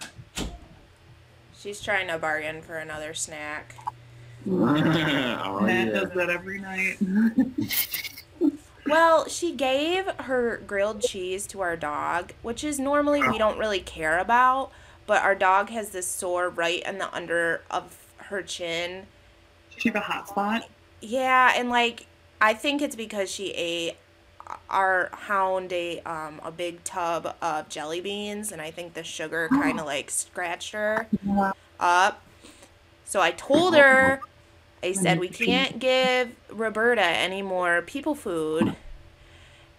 She's 1.57 1.79
trying 1.79 2.07
to 2.07 2.17
bargain 2.17 2.61
for 2.63 2.77
another 2.77 3.13
snack. 3.13 3.75
oh, 4.47 5.59
Matt 5.61 5.87
yeah. 5.87 5.93
does 5.93 6.09
that 6.11 6.29
every 6.29 6.59
night. 6.59 6.97
Well, 8.87 9.27
she 9.27 9.51
gave 9.51 10.05
her 10.19 10.61
grilled 10.67 11.01
cheese 11.01 11.47
to 11.47 11.61
our 11.61 11.75
dog, 11.75 12.33
which 12.43 12.63
is 12.63 12.79
normally 12.79 13.27
we 13.27 13.39
don't 13.39 13.57
really 13.57 13.79
care 13.79 14.19
about, 14.19 14.69
but 15.07 15.23
our 15.23 15.33
dog 15.33 15.71
has 15.71 15.89
this 15.89 16.05
sore 16.05 16.49
right 16.49 16.83
in 16.83 16.99
the 16.99 17.11
under 17.11 17.61
of 17.71 17.97
her 18.17 18.43
chin. 18.43 19.07
she 19.75 19.89
have 19.89 19.95
a 19.95 20.01
hot 20.01 20.29
spot. 20.29 20.69
Yeah, 21.01 21.53
and 21.55 21.71
like 21.71 22.05
I 22.39 22.53
think 22.53 22.83
it's 22.83 22.95
because 22.95 23.31
she 23.31 23.49
ate 23.53 23.97
our 24.69 25.09
hound 25.11 25.73
ate 25.73 26.05
um, 26.05 26.39
a 26.43 26.51
big 26.51 26.83
tub 26.83 27.35
of 27.41 27.69
jelly 27.69 28.01
beans, 28.01 28.51
and 28.51 28.61
I 28.61 28.71
think 28.71 28.93
the 28.93 29.03
sugar 29.03 29.49
kind 29.49 29.79
of 29.79 29.85
like 29.85 30.11
scratched 30.11 30.73
her 30.73 31.07
up. 31.79 32.21
So 33.05 33.21
I 33.21 33.31
told 33.31 33.75
her, 33.75 34.19
I 34.83 34.91
said 34.91 35.19
we 35.19 35.29
can't 35.29 35.79
give 35.79 36.35
Roberta 36.49 37.03
any 37.03 37.41
more 37.41 37.81
people 37.81 38.15
food. 38.15 38.75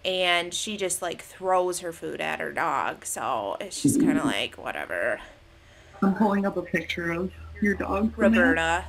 And 0.05 0.53
she 0.53 0.77
just 0.77 1.01
like 1.01 1.21
throws 1.21 1.79
her 1.79 1.91
food 1.91 2.21
at 2.21 2.39
her 2.39 2.53
dog. 2.53 3.05
So 3.05 3.57
it's 3.59 3.81
just 3.81 3.99
kind 3.99 4.17
of 4.17 4.23
like 4.23 4.55
whatever. 4.55 5.19
I'm 6.01 6.15
pulling 6.15 6.45
up 6.45 6.55
a 6.55 6.61
picture 6.61 7.11
of 7.11 7.31
your 7.61 7.73
dog. 7.73 8.13
Roberta. 8.15 8.85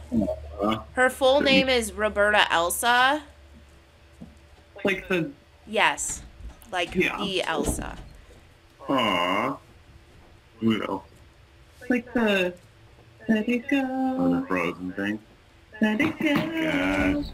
Her 0.93 1.11
full 1.11 1.41
name 1.41 1.69
is 1.69 1.93
Roberta 1.93 2.51
Elsa. 2.53 3.23
Like 4.85 5.09
the 5.09 5.33
Yes. 5.69 6.23
Like 6.73 6.95
Yeah. 6.95 7.19
the 7.19 7.43
Elsa. 7.43 7.97
Aw. 8.89 9.59
Udo. 10.63 11.05
like 11.89 12.13
the 12.13 12.55
let 13.29 13.49
it 13.49 13.73
On 13.73 14.41
the 14.41 14.47
frozen 14.47 14.93
thing. 14.93 15.19
let 15.81 16.01
it 16.01 16.19
go. 16.19 17.23
Gosh. 17.23 17.31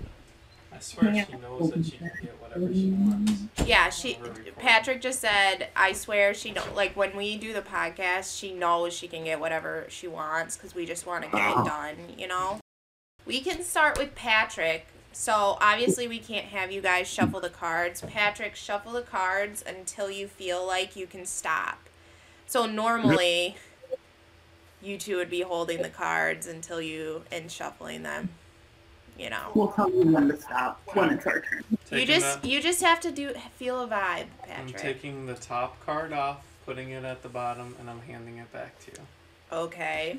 I 0.73 0.79
swear 0.81 1.27
she 1.27 1.37
knows 1.37 1.71
that 1.71 1.85
she 1.85 1.93
can 1.93 2.11
get 2.21 2.43
whatever 2.43 2.75
she 2.75 2.91
wants. 2.91 3.33
Yeah, 3.65 3.91
she 3.91 4.19
Patrick 4.59 5.01
just 5.01 5.21
said, 5.21 5.69
I 5.77 5.93
swear 5.93 6.35
she 6.35 6.51
know 6.51 6.65
like 6.75 6.97
when 6.97 7.17
we 7.17 7.37
do 7.37 7.53
the 7.53 7.63
podcast, 7.63 8.37
she 8.37 8.53
knows 8.53 8.93
she 8.93 9.07
can 9.07 9.25
get 9.25 9.39
whatever 9.39 9.87
she 9.89 10.09
wants 10.09 10.57
cuz 10.57 10.75
we 10.75 10.85
just 10.85 11.07
want 11.07 11.25
to 11.25 11.31
get 11.31 11.41
it 11.41 11.57
uh-huh. 11.57 11.65
done, 11.65 11.97
you 12.19 12.27
know. 12.27 12.59
We 13.25 13.41
can 13.41 13.63
start 13.63 13.97
with 13.97 14.15
Patrick. 14.15 14.89
So, 15.15 15.57
obviously 15.61 16.09
we 16.09 16.19
can't 16.19 16.47
have 16.47 16.73
you 16.73 16.81
guys 16.81 17.07
shuffle 17.07 17.41
the 17.41 17.49
cards. 17.49 18.03
Patrick, 18.03 18.57
shuffle 18.57 18.93
the 18.93 19.03
cards 19.03 19.63
until 19.67 20.11
you 20.11 20.27
feel 20.27 20.67
like 20.67 20.97
you 20.97 21.07
can 21.07 21.25
stop. 21.25 21.79
So, 22.47 22.67
normally 22.67 23.57
you 24.83 24.99
two 24.99 25.17
would 25.17 25.31
be 25.31 25.41
holding 25.43 25.83
the 25.83 25.89
cards 25.89 26.47
until 26.47 26.81
you 26.81 27.23
and 27.33 27.51
shuffling 27.51 28.03
them, 28.03 28.31
you 29.19 29.31
know. 29.31 29.51
We'll 29.55 29.69
tell 29.73 29.89
you 29.89 30.03
when 30.13 30.29
to 30.29 30.41
stop 30.41 30.81
when 30.93 31.11
it's 31.11 31.27
our 31.27 31.41
turn. 31.41 31.65
You 31.91 32.05
just 32.05 32.43
the- 32.43 32.49
you 32.49 32.61
just 32.61 32.83
have 32.83 33.01
to 33.01 33.11
do 33.11 33.33
feel 33.57 33.81
a 33.83 33.87
vibe, 33.87 34.27
Patrick. 34.43 34.59
I'm 34.59 34.73
taking 34.75 35.27
the 35.27 35.35
top 35.35 35.85
card 35.87 36.13
off, 36.13 36.45
putting 36.67 36.91
it 36.91 37.05
at 37.05 37.23
the 37.23 37.29
bottom, 37.29 37.75
and 37.81 37.89
I'm 37.89 38.01
handing 38.03 38.39
it 38.39 38.53
back 38.53 38.79
to 38.87 38.91
you. 38.91 38.99
Okay. 39.53 40.19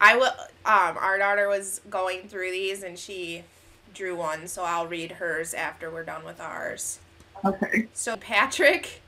I 0.00 0.16
will. 0.16 0.32
Um, 0.64 0.96
our 0.98 1.18
daughter 1.18 1.48
was 1.48 1.80
going 1.90 2.28
through 2.28 2.50
these 2.50 2.82
and 2.82 2.98
she 2.98 3.44
drew 3.94 4.16
one, 4.16 4.48
so 4.48 4.64
I'll 4.64 4.86
read 4.86 5.12
hers 5.12 5.54
after 5.54 5.90
we're 5.90 6.04
done 6.04 6.24
with 6.24 6.40
ours. 6.40 6.98
Okay. 7.44 7.88
So 7.92 8.16
Patrick 8.16 9.02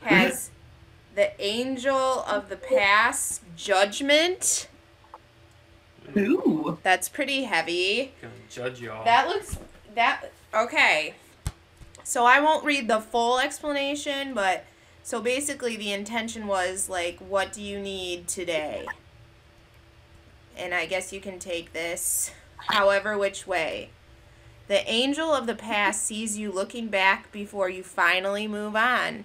has 0.00 0.50
the 1.14 1.38
Angel 1.42 2.24
of 2.26 2.48
the 2.48 2.56
Past 2.56 3.42
Judgment. 3.56 4.68
Ooh. 6.16 6.78
That's 6.82 7.08
pretty 7.08 7.44
heavy. 7.44 8.12
Gonna 8.20 8.32
judge 8.48 8.80
y'all. 8.80 9.04
That 9.04 9.28
looks 9.28 9.58
that 9.94 10.32
okay. 10.54 11.14
So 12.04 12.24
I 12.24 12.40
won't 12.40 12.64
read 12.64 12.88
the 12.88 13.00
full 13.00 13.38
explanation, 13.38 14.32
but 14.32 14.64
so 15.02 15.20
basically 15.20 15.76
the 15.76 15.92
intention 15.92 16.46
was 16.46 16.88
like 16.88 17.18
what 17.18 17.52
do 17.52 17.62
you 17.62 17.78
need 17.78 18.28
today? 18.28 18.86
And 20.58 20.74
I 20.74 20.86
guess 20.86 21.12
you 21.12 21.20
can 21.20 21.38
take 21.38 21.72
this 21.72 22.32
however 22.56 23.16
which 23.16 23.46
way. 23.46 23.90
The 24.66 24.86
angel 24.90 25.32
of 25.32 25.46
the 25.46 25.54
past 25.54 26.04
sees 26.04 26.36
you 26.36 26.52
looking 26.52 26.88
back 26.88 27.32
before 27.32 27.70
you 27.70 27.82
finally 27.82 28.46
move 28.46 28.76
on. 28.76 29.24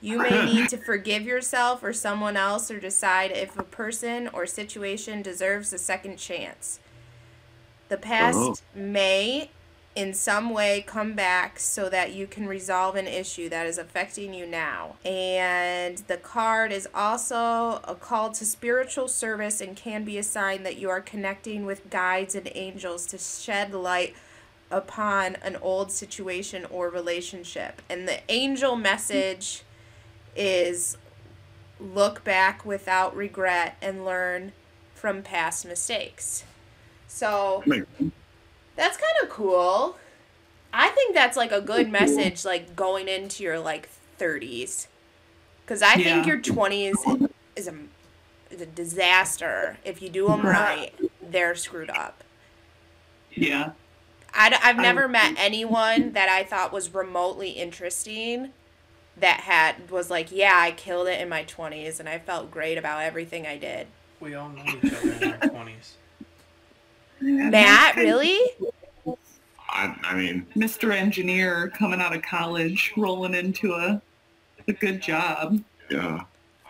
You 0.00 0.18
may 0.18 0.44
need 0.52 0.68
to 0.68 0.76
forgive 0.76 1.22
yourself 1.22 1.82
or 1.82 1.92
someone 1.92 2.36
else 2.36 2.70
or 2.70 2.78
decide 2.78 3.32
if 3.32 3.58
a 3.58 3.64
person 3.64 4.28
or 4.32 4.46
situation 4.46 5.22
deserves 5.22 5.72
a 5.72 5.78
second 5.78 6.18
chance. 6.18 6.78
The 7.88 7.96
past 7.96 8.36
Oh. 8.38 8.56
may, 8.74 9.50
in 9.96 10.12
some 10.12 10.50
way, 10.50 10.84
come 10.86 11.14
back 11.14 11.58
so 11.58 11.88
that 11.88 12.12
you 12.12 12.26
can 12.26 12.46
resolve 12.46 12.96
an 12.96 13.08
issue 13.08 13.48
that 13.48 13.66
is 13.66 13.78
affecting 13.78 14.34
you 14.34 14.46
now. 14.46 14.96
And 15.06 15.96
the 16.06 16.18
card 16.18 16.70
is 16.70 16.86
also 16.94 17.80
a 17.82 17.96
call 17.98 18.30
to 18.32 18.44
spiritual 18.44 19.08
service 19.08 19.62
and 19.62 19.74
can 19.74 20.04
be 20.04 20.18
a 20.18 20.22
sign 20.22 20.64
that 20.64 20.76
you 20.76 20.90
are 20.90 21.00
connecting 21.00 21.64
with 21.64 21.88
guides 21.88 22.34
and 22.34 22.50
angels 22.54 23.06
to 23.06 23.16
shed 23.16 23.72
light 23.72 24.14
upon 24.70 25.36
an 25.36 25.56
old 25.62 25.90
situation 25.90 26.66
or 26.66 26.90
relationship. 26.90 27.80
And 27.88 28.06
the 28.06 28.20
angel 28.28 28.76
message 28.76 29.62
is 30.36 30.98
look 31.80 32.22
back 32.22 32.66
without 32.66 33.16
regret 33.16 33.78
and 33.80 34.04
learn 34.04 34.52
from 34.94 35.22
past 35.22 35.64
mistakes. 35.64 36.44
So 37.08 37.64
that's 38.76 38.96
kind 38.96 39.12
of 39.22 39.28
cool. 39.30 39.96
I 40.72 40.88
think 40.90 41.14
that's 41.14 41.36
like 41.36 41.52
a 41.52 41.60
good 41.60 41.90
message, 41.90 42.44
like 42.44 42.76
going 42.76 43.08
into 43.08 43.42
your 43.42 43.58
like 43.58 43.88
30s, 44.18 44.86
because 45.64 45.82
I 45.82 45.94
Yeah. 45.94 46.04
think 46.22 46.26
your 46.26 46.38
20s 46.40 47.28
is 47.56 47.66
a 47.68 47.74
is 48.50 48.60
a 48.60 48.66
disaster 48.66 49.78
if 49.84 50.00
you 50.00 50.08
do 50.08 50.28
them 50.28 50.42
right. 50.42 50.92
They're 51.20 51.54
screwed 51.56 51.90
up. 51.90 52.22
Yeah. 53.32 53.70
I, 54.32 54.54
have 54.60 54.78
I- 54.78 54.82
never 54.82 55.08
met 55.08 55.34
anyone 55.38 56.12
that 56.12 56.28
I 56.28 56.44
thought 56.44 56.72
was 56.72 56.92
remotely 56.94 57.50
interesting 57.50 58.50
that 59.16 59.40
had 59.40 59.90
was 59.90 60.10
like, 60.10 60.30
yeah, 60.30 60.52
I 60.54 60.72
killed 60.72 61.08
it 61.08 61.20
in 61.20 61.28
my 61.28 61.44
20s 61.44 61.98
and 61.98 62.08
I 62.08 62.18
felt 62.18 62.50
great 62.50 62.76
about 62.76 63.02
everything 63.02 63.46
I 63.46 63.56
did. 63.56 63.86
We 64.20 64.34
all 64.34 64.50
know 64.50 64.62
each 64.82 64.92
other 64.92 65.12
in 65.12 65.32
our 65.32 65.48
twenties. 65.48 65.94
Matt, 67.20 67.96
really? 67.96 68.38
I, 69.68 69.96
I 70.02 70.14
mean, 70.14 70.46
Mr. 70.56 70.92
Engineer 70.94 71.68
coming 71.68 72.00
out 72.00 72.14
of 72.14 72.22
college, 72.22 72.92
rolling 72.96 73.34
into 73.34 73.72
a 73.74 74.00
a 74.68 74.72
good 74.72 75.00
job. 75.00 75.62
yeah, 75.90 76.24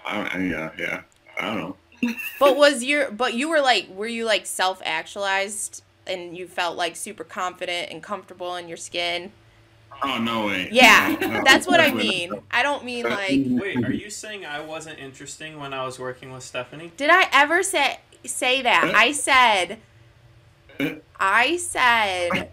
I, 0.05 0.21
I, 0.21 0.39
yeah, 0.39 0.71
yeah. 0.79 1.03
I 1.39 1.47
don't 1.47 1.57
know. 1.57 1.77
But 2.39 2.57
was 2.57 2.85
your 2.85 3.11
but 3.11 3.35
you 3.35 3.49
were 3.49 3.61
like 3.61 3.89
were 3.89 4.07
you 4.07 4.25
like 4.27 4.45
self 4.47 4.83
actualized 4.85 5.83
and 6.07 6.37
you 6.37 6.47
felt 6.47 6.77
like 6.77 6.95
super 6.95 7.25
confident 7.25 7.91
and 7.91 8.03
comfortable 8.03 8.55
in 8.57 8.69
your 8.69 8.77
skin? 8.77 9.33
Oh 10.03 10.19
no 10.19 10.47
way. 10.47 10.69
Yeah, 10.71 11.17
No, 11.21 11.27
no, 11.39 11.43
that's 11.45 11.67
what 11.67 11.81
I 11.81 11.93
mean. 11.93 12.33
I 12.51 12.63
don't 12.63 12.85
mean 12.85 13.07
uh, 13.07 13.11
like 13.11 13.31
Wait, 13.47 13.83
are 13.83 13.93
you 13.93 14.11
saying 14.11 14.45
I 14.45 14.61
wasn't 14.61 14.99
interesting 14.99 15.59
when 15.59 15.73
I 15.73 15.85
was 15.87 15.99
working 15.99 16.33
with 16.33 16.43
Stephanie? 16.43 16.93
did 16.97 17.11
I 17.11 17.29
ever 17.33 17.63
say 17.63 17.99
say 18.25 18.61
that? 18.63 18.93
I 18.95 19.13
said 19.13 19.79
I 21.19 21.57
said 21.57 22.51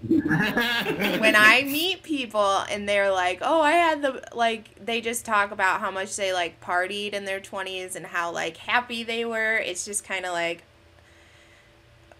when 1.17 1.35
I 1.35 1.63
meet 1.65 2.03
people 2.03 2.59
and 2.69 2.87
they're 2.87 3.11
like, 3.11 3.39
"Oh, 3.41 3.61
I 3.61 3.73
had 3.73 4.01
the 4.01 4.23
like," 4.33 4.75
they 4.83 5.01
just 5.01 5.25
talk 5.25 5.51
about 5.51 5.79
how 5.81 5.91
much 5.91 6.15
they 6.15 6.33
like 6.33 6.59
partied 6.61 7.13
in 7.13 7.25
their 7.25 7.39
twenties 7.39 7.95
and 7.95 8.05
how 8.07 8.31
like 8.31 8.57
happy 8.57 9.03
they 9.03 9.25
were. 9.25 9.57
It's 9.57 9.85
just 9.85 10.03
kind 10.03 10.25
of 10.25 10.31
like, 10.33 10.65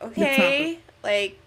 okay, 0.02 0.84
like, 1.04 1.40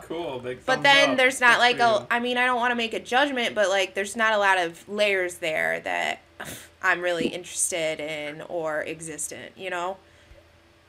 Cool, 0.00 0.40
big. 0.40 0.64
but 0.66 0.82
then 0.82 1.16
up. 1.16 1.16
there's 1.16 1.40
not 1.40 1.58
Good 1.58 1.60
like 1.60 1.78
for 1.78 1.80
a. 1.80 2.00
you. 2.00 2.08
I 2.10 2.20
mean, 2.20 2.38
I 2.38 2.46
don't 2.46 2.56
want 2.58 2.72
to 2.72 2.76
make 2.76 2.94
a 2.94 3.00
judgment, 3.00 3.54
but 3.54 3.68
like, 3.68 3.94
there's 3.94 4.16
not 4.16 4.32
a 4.34 4.38
lot 4.38 4.58
of 4.58 4.88
layers 4.88 5.36
there 5.38 5.80
that 5.80 6.24
I'm 6.82 7.00
really 7.02 7.28
interested 7.28 8.00
in 8.00 8.42
or 8.42 8.84
existent. 8.86 9.52
You 9.56 9.70
know, 9.70 9.98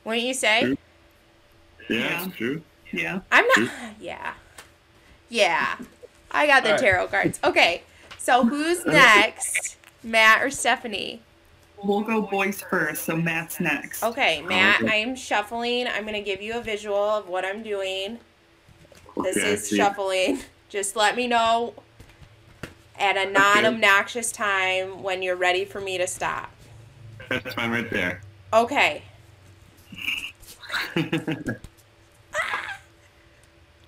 wouldn't 0.06 0.26
you 0.28 0.34
say? 0.36 0.70
True. 0.70 0.78
yeah, 1.90 2.10
Yeah. 2.10 2.26
it's 2.26 2.28
true. 2.36 2.64
Yeah. 2.94 3.20
I'm 3.32 3.46
not. 3.48 3.70
Hmm. 3.70 3.90
Yeah. 4.00 4.34
Yeah. 5.30 5.76
I 6.32 6.48
got 6.48 6.64
the 6.64 6.70
Alright. 6.70 6.82
tarot 6.82 7.08
cards. 7.08 7.40
Okay. 7.44 7.84
So 8.18 8.46
who's 8.46 8.86
next? 8.88 9.78
Matt 10.04 10.42
or 10.44 10.50
Stephanie? 10.50 11.22
We'll 11.84 12.02
go 12.02 12.22
boys 12.22 12.62
first, 12.62 13.04
so 13.04 13.18
Matt's 13.18 13.60
next. 13.60 14.04
Okay, 14.04 14.40
oh, 14.42 14.48
Matt. 14.48 14.84
I'm 14.88 15.16
shuffling. 15.18 15.86
I'm 15.88 16.04
going 16.04 16.14
to 16.14 16.22
give 16.22 16.42
you 16.42 16.58
a 16.58 16.62
visual 16.62 16.96
of 16.98 17.28
what 17.28 17.44
I'm 17.44 17.62
doing. 17.62 18.20
This 19.22 19.38
Okay, 19.38 19.50
I 19.50 19.52
is 19.52 19.68
shuffling. 19.70 20.40
Just 20.70 20.96
let 20.96 21.18
me 21.18 21.28
know 21.28 21.74
at 22.98 23.18
a 23.18 23.30
non 23.30 23.66
obnoxious 23.66 24.32
time 24.32 25.04
when 25.04 25.22
you're 25.22 25.36
ready 25.36 25.66
for 25.66 25.82
me 25.82 25.98
to 25.98 26.08
stop. 26.08 26.52
That's 27.30 27.56
mine 27.58 27.72
right 27.72 27.90
there. 27.90 28.22
Okay. 28.54 29.04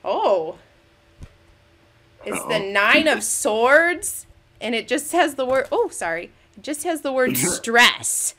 Oh. 0.06 0.58
It's 2.26 2.40
the 2.46 2.56
Uh-oh. 2.56 2.72
nine 2.72 3.08
of 3.08 3.24
swords, 3.24 4.26
and 4.62 4.74
it 4.74 4.88
just 4.88 5.12
has 5.12 5.36
the 5.36 5.46
word. 5.46 5.68
Oh, 5.72 5.90
sorry. 5.90 6.32
It 6.58 6.64
just 6.64 6.84
has 6.84 7.02
the 7.02 7.12
word 7.12 7.36
stress. 7.38 8.36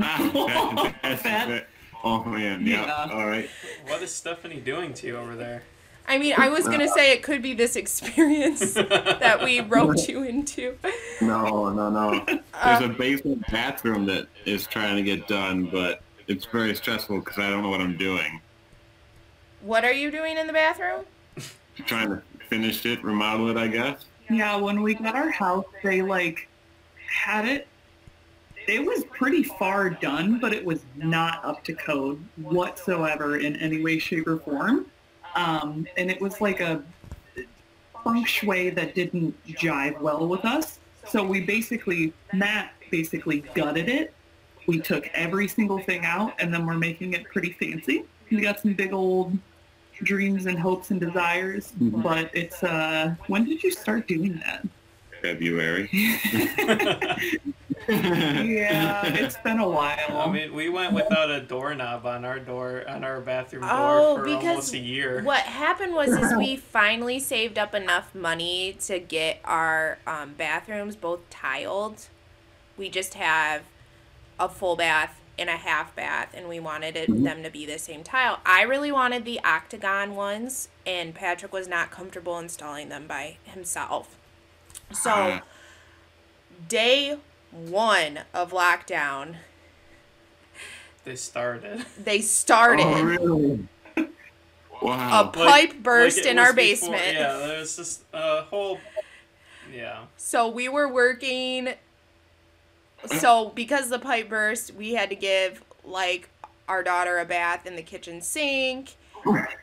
Ah, 0.00 0.18
that's- 1.02 1.22
That- 1.22 1.48
that's- 1.48 1.64
oh 2.02 2.24
man, 2.24 2.66
yeah. 2.66 2.86
Yeah. 2.86 3.08
All 3.12 3.26
right. 3.26 3.48
What 3.86 4.02
is 4.02 4.10
Stephanie 4.12 4.60
doing 4.60 4.94
to 4.94 5.06
you 5.06 5.16
over 5.16 5.36
there? 5.36 5.62
I 6.08 6.18
mean, 6.18 6.34
I 6.36 6.48
was 6.48 6.64
going 6.66 6.80
to 6.80 6.88
say 6.88 7.12
it 7.12 7.22
could 7.22 7.42
be 7.42 7.54
this 7.54 7.76
experience 7.76 8.72
that 8.74 9.40
we 9.44 9.60
roped 9.60 10.08
you 10.08 10.24
into. 10.24 10.76
No, 11.20 11.68
no, 11.72 11.90
no. 11.90 12.24
There's 12.26 12.40
Uh, 12.82 12.86
a 12.86 12.88
basement 12.88 13.44
bathroom 13.52 14.06
that 14.06 14.26
is 14.44 14.66
trying 14.66 14.96
to 14.96 15.02
get 15.04 15.28
done, 15.28 15.66
but 15.66 16.02
it's 16.26 16.44
very 16.46 16.74
stressful 16.74 17.20
because 17.20 17.38
I 17.38 17.48
don't 17.50 17.62
know 17.62 17.68
what 17.68 17.80
I'm 17.80 17.96
doing. 17.96 18.40
What 19.62 19.84
are 19.84 19.92
you 19.92 20.10
doing 20.10 20.36
in 20.36 20.46
the 20.46 20.52
bathroom? 20.52 21.04
Trying 21.86 22.10
to 22.10 22.22
finish 22.48 22.84
it, 22.84 23.02
remodel 23.02 23.48
it, 23.50 23.56
I 23.56 23.68
guess. 23.68 24.04
Yeah, 24.30 24.56
when 24.56 24.82
we 24.82 24.94
got 24.94 25.14
our 25.14 25.30
house, 25.30 25.64
they 25.82 26.02
like 26.02 26.48
had 27.06 27.46
it. 27.46 27.66
It 28.68 28.84
was 28.84 29.04
pretty 29.04 29.42
far 29.42 29.90
done, 29.90 30.38
but 30.38 30.52
it 30.52 30.64
was 30.64 30.84
not 30.96 31.44
up 31.44 31.64
to 31.64 31.74
code 31.74 32.24
whatsoever 32.36 33.38
in 33.38 33.56
any 33.56 33.82
way, 33.82 33.98
shape, 33.98 34.26
or 34.28 34.38
form. 34.38 34.86
Um, 35.34 35.86
and 35.96 36.10
it 36.10 36.20
was 36.20 36.40
like 36.40 36.60
a 36.60 36.82
feng 38.04 38.24
shui 38.24 38.70
that 38.70 38.94
didn't 38.94 39.34
jive 39.46 40.00
well 40.00 40.26
with 40.28 40.44
us. 40.44 40.78
So 41.08 41.24
we 41.24 41.40
basically, 41.40 42.12
Matt 42.32 42.72
basically 42.90 43.40
gutted 43.54 43.88
it. 43.88 44.14
We 44.66 44.80
took 44.80 45.08
every 45.12 45.48
single 45.48 45.80
thing 45.80 46.04
out, 46.04 46.34
and 46.38 46.54
then 46.54 46.64
we're 46.64 46.78
making 46.78 47.14
it 47.14 47.24
pretty 47.24 47.52
fancy. 47.52 48.04
We 48.30 48.40
got 48.40 48.60
some 48.60 48.74
big 48.74 48.92
old 48.92 49.36
dreams 50.02 50.46
and 50.46 50.58
hopes 50.58 50.90
and 50.90 51.00
desires, 51.00 51.72
Mhm. 51.80 52.02
but 52.02 52.30
it's 52.34 52.62
uh 52.62 53.14
when 53.26 53.44
did 53.44 53.62
you 53.62 53.70
start 53.70 54.06
doing 54.08 54.40
that? 54.44 54.66
February. 55.20 55.88
Yeah, 57.88 59.04
it's 59.06 59.36
been 59.38 59.58
a 59.58 59.68
while. 59.68 60.20
I 60.20 60.30
mean, 60.30 60.54
we 60.54 60.68
went 60.68 60.92
without 60.92 61.30
a 61.30 61.40
doorknob 61.40 62.06
on 62.06 62.24
our 62.24 62.38
door 62.38 62.84
on 62.88 63.02
our 63.02 63.20
bathroom 63.20 63.62
door 63.62 63.70
Oh, 63.72 64.16
for 64.18 64.24
because 64.24 64.44
almost 64.46 64.74
a 64.74 64.78
year. 64.78 65.22
What 65.22 65.40
happened 65.40 65.92
was 65.92 66.10
is 66.10 66.32
we 66.36 66.54
finally 66.78 67.18
saved 67.18 67.58
up 67.58 67.74
enough 67.74 68.14
money 68.14 68.76
to 68.86 69.00
get 69.00 69.40
our 69.44 69.98
um, 70.06 70.34
bathrooms 70.34 70.94
both 70.94 71.28
tiled. 71.28 72.06
We 72.76 72.88
just 72.88 73.14
have 73.14 73.62
a 74.38 74.48
full 74.48 74.76
bath 74.76 75.20
and 75.38 75.48
a 75.48 75.56
half 75.56 75.94
bath, 75.96 76.28
and 76.34 76.48
we 76.48 76.60
wanted 76.60 76.96
it, 76.96 77.08
Mhm. 77.08 77.24
them 77.24 77.42
to 77.42 77.50
be 77.50 77.64
the 77.66 77.78
same 77.78 78.04
tile. 78.04 78.40
I 78.44 78.62
really 78.62 78.92
wanted 78.92 79.24
the 79.24 79.40
octagon 79.44 80.14
ones, 80.14 80.68
and 80.86 81.14
Patrick 81.14 81.52
was 81.52 81.66
not 81.66 81.90
comfortable 81.90 82.38
installing 82.38 82.88
them 82.90 83.06
by 83.06 83.38
himself. 83.44 84.16
So, 84.92 85.10
Ah. 85.10 85.42
day 86.68 87.18
one 87.50 88.20
of 88.34 88.52
lockdown, 88.52 89.36
They 91.04 91.16
started. 91.16 91.84
they 91.98 92.20
started. 92.20 92.84
Oh, 92.86 93.02
really? 93.02 93.68
A 93.96 94.84
Wow. 94.84 95.30
pipe 95.32 95.74
burst 95.76 96.18
Like 96.18 96.26
in 96.26 96.38
our 96.38 96.46
was 96.46 96.54
before- 96.56 96.90
basement. 96.90 97.14
yeah, 97.14 97.32
there 97.36 97.58
was 97.60 97.76
just 97.76 98.02
a 98.12 98.42
whole. 98.42 98.80
Yeah. 99.72 100.06
So 100.16 100.48
we 100.48 100.68
were 100.68 100.88
working. 100.88 101.74
So 103.06 103.50
because 103.54 103.88
the 103.90 103.98
pipe 103.98 104.28
burst, 104.28 104.74
we 104.74 104.94
had 104.94 105.10
to 105.10 105.16
give 105.16 105.62
like 105.84 106.28
our 106.68 106.82
daughter 106.82 107.18
a 107.18 107.24
bath 107.24 107.66
in 107.66 107.76
the 107.76 107.82
kitchen 107.82 108.20
sink. 108.20 108.96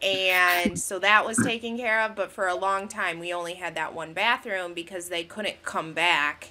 And 0.01 0.79
so 0.79 0.99
that 0.99 1.25
was 1.25 1.37
taken 1.37 1.77
care 1.77 2.01
of. 2.01 2.15
But 2.15 2.31
for 2.31 2.47
a 2.47 2.55
long 2.55 2.87
time, 2.87 3.19
we 3.19 3.33
only 3.33 3.55
had 3.55 3.75
that 3.75 3.93
one 3.93 4.13
bathroom 4.13 4.73
because 4.73 5.09
they 5.09 5.23
couldn't 5.23 5.63
come 5.63 5.93
back 5.93 6.49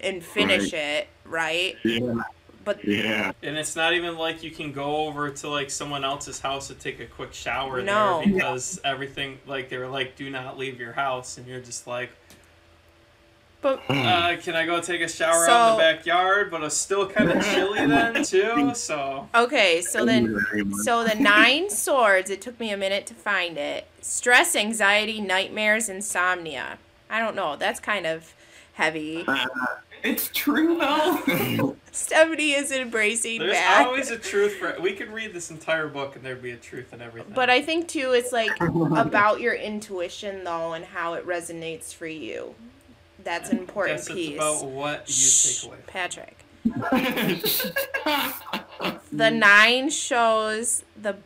and 0.00 0.22
finish 0.24 0.72
it, 0.72 1.08
right? 1.24 1.76
Yeah. 1.84 2.22
but 2.64 2.82
Yeah. 2.84 3.32
And 3.42 3.56
it's 3.58 3.76
not 3.76 3.92
even 3.92 4.16
like 4.16 4.42
you 4.42 4.50
can 4.50 4.72
go 4.72 4.98
over 5.08 5.30
to 5.30 5.48
like 5.50 5.70
someone 5.70 6.04
else's 6.04 6.40
house 6.40 6.68
to 6.68 6.74
take 6.74 7.00
a 7.00 7.06
quick 7.06 7.34
shower 7.34 7.82
No. 7.82 8.22
there 8.24 8.32
because 8.32 8.80
everything 8.84 9.38
like 9.46 9.68
they 9.68 9.76
were 9.76 9.88
like, 9.88 10.16
do 10.16 10.30
not 10.30 10.56
leave 10.56 10.78
your 10.80 10.92
house, 10.92 11.36
and 11.38 11.46
you're 11.46 11.60
just 11.60 11.86
like, 11.86 12.10
but 13.62 13.80
uh, 13.88 14.36
can 14.38 14.54
I 14.54 14.64
go 14.66 14.80
take 14.80 15.00
a 15.00 15.08
shower 15.08 15.48
out 15.48 15.72
in 15.72 15.76
the 15.76 15.82
backyard? 15.82 16.50
But 16.50 16.62
it's 16.62 16.76
still 16.76 17.06
kind 17.08 17.30
of 17.30 17.44
chilly 17.54 17.86
then 17.86 18.24
too. 18.24 18.74
So 18.74 19.28
okay, 19.34 19.82
so 19.82 20.04
then 20.04 20.38
So 20.82 21.04
the 21.04 21.14
nine 21.14 21.70
swords, 21.84 22.30
it 22.30 22.40
took 22.40 22.58
me 22.58 22.70
a 22.70 22.76
minute 22.76 23.06
to 23.06 23.14
find 23.14 23.58
it. 23.58 23.86
Stress, 24.00 24.56
anxiety, 24.56 25.20
nightmares, 25.20 25.88
insomnia. 25.88 26.78
I 27.08 27.18
don't 27.18 27.36
know. 27.36 27.56
That's 27.56 27.80
kind 27.80 28.06
of 28.06 28.34
heavy. 28.74 29.26
It's 30.02 30.30
true 30.32 30.78
though. 30.78 31.76
Stephanie 31.92 32.52
is 32.52 32.72
embracing 32.72 33.40
there's 33.40 33.52
back. 33.52 33.86
always 33.86 34.10
a 34.10 34.16
truth 34.18 34.54
for. 34.54 34.74
We 34.80 34.94
could 34.94 35.12
read 35.12 35.34
this 35.34 35.50
entire 35.50 35.88
book 35.88 36.16
and 36.16 36.24
there'd 36.24 36.42
be 36.42 36.52
a 36.52 36.56
truth 36.56 36.92
in 36.94 37.02
everything. 37.02 37.32
But 37.34 37.50
I 37.50 37.60
think 37.60 37.88
too, 37.88 38.12
it's 38.14 38.32
like 38.32 38.52
about 38.60 39.40
your 39.40 39.54
intuition 39.54 40.44
though, 40.44 40.72
and 40.72 40.84
how 40.84 41.14
it 41.14 41.26
resonates 41.26 41.92
for 41.92 42.06
you. 42.06 42.54
That's 43.24 43.50
an 43.50 43.58
important 43.58 43.98
guess 43.98 44.08
piece. 44.08 44.28
it's 44.30 44.36
about 44.36 44.64
what 44.64 45.08
you 45.08 45.14
Shh, 45.14 45.60
take 45.62 45.70
away. 45.70 45.78
Patrick. 45.86 46.44
The 49.12 49.30
nine 49.30 49.90
shows 49.90 50.84
the 51.00 51.16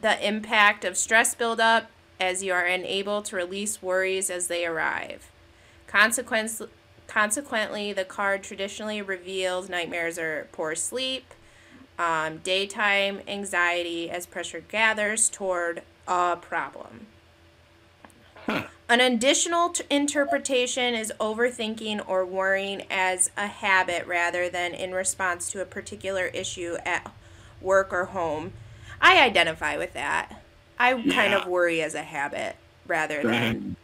the 0.00 0.26
impact 0.26 0.84
of 0.84 0.96
stress 0.96 1.34
buildup 1.34 1.90
as 2.18 2.42
you 2.42 2.52
are 2.52 2.64
unable 2.64 3.20
to 3.22 3.36
release 3.36 3.82
worries 3.82 4.30
as 4.30 4.46
they 4.46 4.64
arrive. 4.64 5.30
Consequence, 5.86 6.62
consequently, 7.06 7.92
the 7.92 8.04
card 8.04 8.42
traditionally 8.42 9.02
reveals 9.02 9.68
nightmares 9.68 10.18
or 10.18 10.48
poor 10.52 10.74
sleep, 10.74 11.34
um, 11.98 12.38
daytime 12.38 13.20
anxiety 13.26 14.08
as 14.08 14.24
pressure 14.26 14.60
gathers 14.60 15.28
toward 15.28 15.82
a 16.06 16.36
problem. 16.36 17.06
An 18.90 19.00
additional 19.00 19.68
t- 19.68 19.84
interpretation 19.88 20.94
is 20.94 21.12
overthinking 21.20 22.02
or 22.08 22.26
worrying 22.26 22.82
as 22.90 23.30
a 23.36 23.46
habit 23.46 24.04
rather 24.04 24.48
than 24.48 24.74
in 24.74 24.92
response 24.92 25.48
to 25.52 25.62
a 25.62 25.64
particular 25.64 26.26
issue 26.26 26.76
at 26.84 27.08
work 27.60 27.92
or 27.92 28.06
home. 28.06 28.52
I 29.00 29.22
identify 29.22 29.76
with 29.76 29.92
that. 29.92 30.42
I 30.76 31.00
kind 31.08 31.34
of 31.34 31.46
worry 31.46 31.80
as 31.80 31.94
a 31.94 32.02
habit 32.02 32.56
rather 32.88 33.22
than 33.22 33.76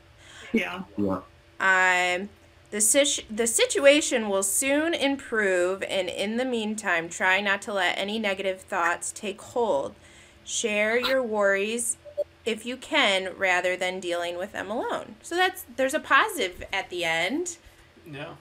yeah. 0.52 0.82
yeah. 0.96 1.20
um, 1.60 2.28
the, 2.72 2.80
situ- 2.80 3.22
the 3.30 3.46
situation 3.46 4.28
will 4.28 4.42
soon 4.42 4.92
improve, 4.92 5.84
and 5.84 6.08
in 6.08 6.36
the 6.36 6.44
meantime, 6.44 7.08
try 7.08 7.40
not 7.40 7.62
to 7.62 7.74
let 7.74 7.96
any 7.96 8.18
negative 8.18 8.60
thoughts 8.60 9.12
take 9.12 9.40
hold. 9.40 9.94
Share 10.42 10.98
your 10.98 11.22
worries 11.22 11.96
if 12.46 12.64
you 12.64 12.76
can, 12.76 13.36
rather 13.36 13.76
than 13.76 14.00
dealing 14.00 14.38
with 14.38 14.52
them 14.52 14.70
alone. 14.70 15.16
So 15.22 15.34
that's 15.36 15.66
there's 15.76 15.94
a 15.94 16.00
positive 16.00 16.62
at 16.72 16.88
the 16.88 17.04
end. 17.04 17.58
Yeah. 18.10 18.34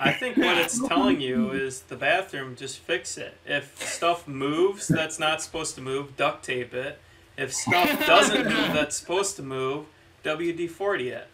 I 0.00 0.12
think 0.12 0.36
what 0.36 0.58
it's 0.58 0.84
telling 0.88 1.20
you 1.20 1.52
is 1.52 1.82
the 1.82 1.94
bathroom, 1.96 2.56
just 2.56 2.78
fix 2.78 3.16
it. 3.16 3.34
If 3.46 3.80
stuff 3.80 4.26
moves 4.26 4.88
that's 4.88 5.20
not 5.20 5.40
supposed 5.40 5.76
to 5.76 5.80
move, 5.80 6.16
duct 6.16 6.44
tape 6.44 6.74
it. 6.74 6.98
If 7.36 7.54
stuff 7.54 8.04
doesn't 8.06 8.44
move 8.48 8.72
that's 8.72 8.96
supposed 8.96 9.36
to 9.36 9.42
move, 9.42 9.86
WD 10.24 10.68
40 10.68 11.08
it. 11.10 11.28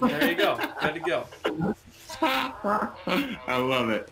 There 0.00 0.28
you 0.28 0.34
go. 0.34 0.58
Good 0.80 0.94
to 0.94 1.00
go. 1.00 1.26
I 2.20 3.56
love 3.56 3.88
it. 3.88 4.08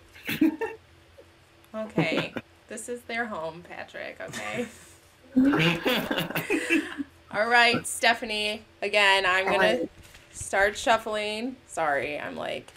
Okay, 1.75 2.35
this 2.69 2.89
is 2.89 3.03
their 3.03 3.27
home, 3.27 3.63
Patrick. 3.69 4.19
Okay. 4.21 4.67
All 7.33 7.47
right, 7.47 7.87
Stephanie. 7.87 8.64
Again, 8.83 9.25
I'm 9.25 9.45
gonna 9.47 9.88
start 10.33 10.77
shuffling. 10.77 11.57
Sorry, 11.69 12.19
I'm 12.19 12.37
like. 12.37 12.73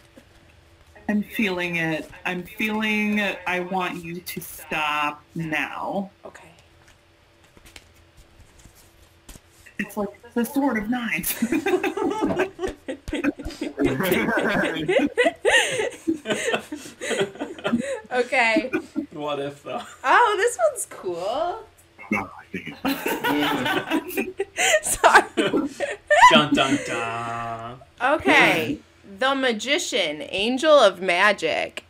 I'm 1.09 1.23
feeling 1.23 1.77
it. 1.77 2.09
I'm 2.25 2.43
feeling 2.43 3.19
I 3.47 3.61
want 3.61 4.03
you 4.03 4.21
to 4.21 4.41
stop 4.41 5.23
now. 5.35 6.11
Okay. 6.23 6.49
It's 9.79 9.97
like 9.97 10.09
the 10.33 10.45
sword 10.45 10.77
of 10.77 10.89
nines. 10.89 11.33
Okay. 18.11 18.71
What 19.11 19.39
if 19.39 19.63
though? 19.63 19.81
Oh, 20.03 20.35
this 20.37 20.57
one's 20.69 20.85
cool. 20.85 21.63
No, 22.13 22.29
I 22.39 22.45
think 22.51 22.67
it's- 22.69 22.83
Sorry. 25.01 25.23
Dun 26.31 26.53
dun 26.53 26.77
dun. 26.85 27.79
Okay. 28.01 28.77
The 29.19 29.33
Magician, 29.35 30.21
Angel 30.29 30.77
of 30.77 31.01
Magic. 31.01 31.83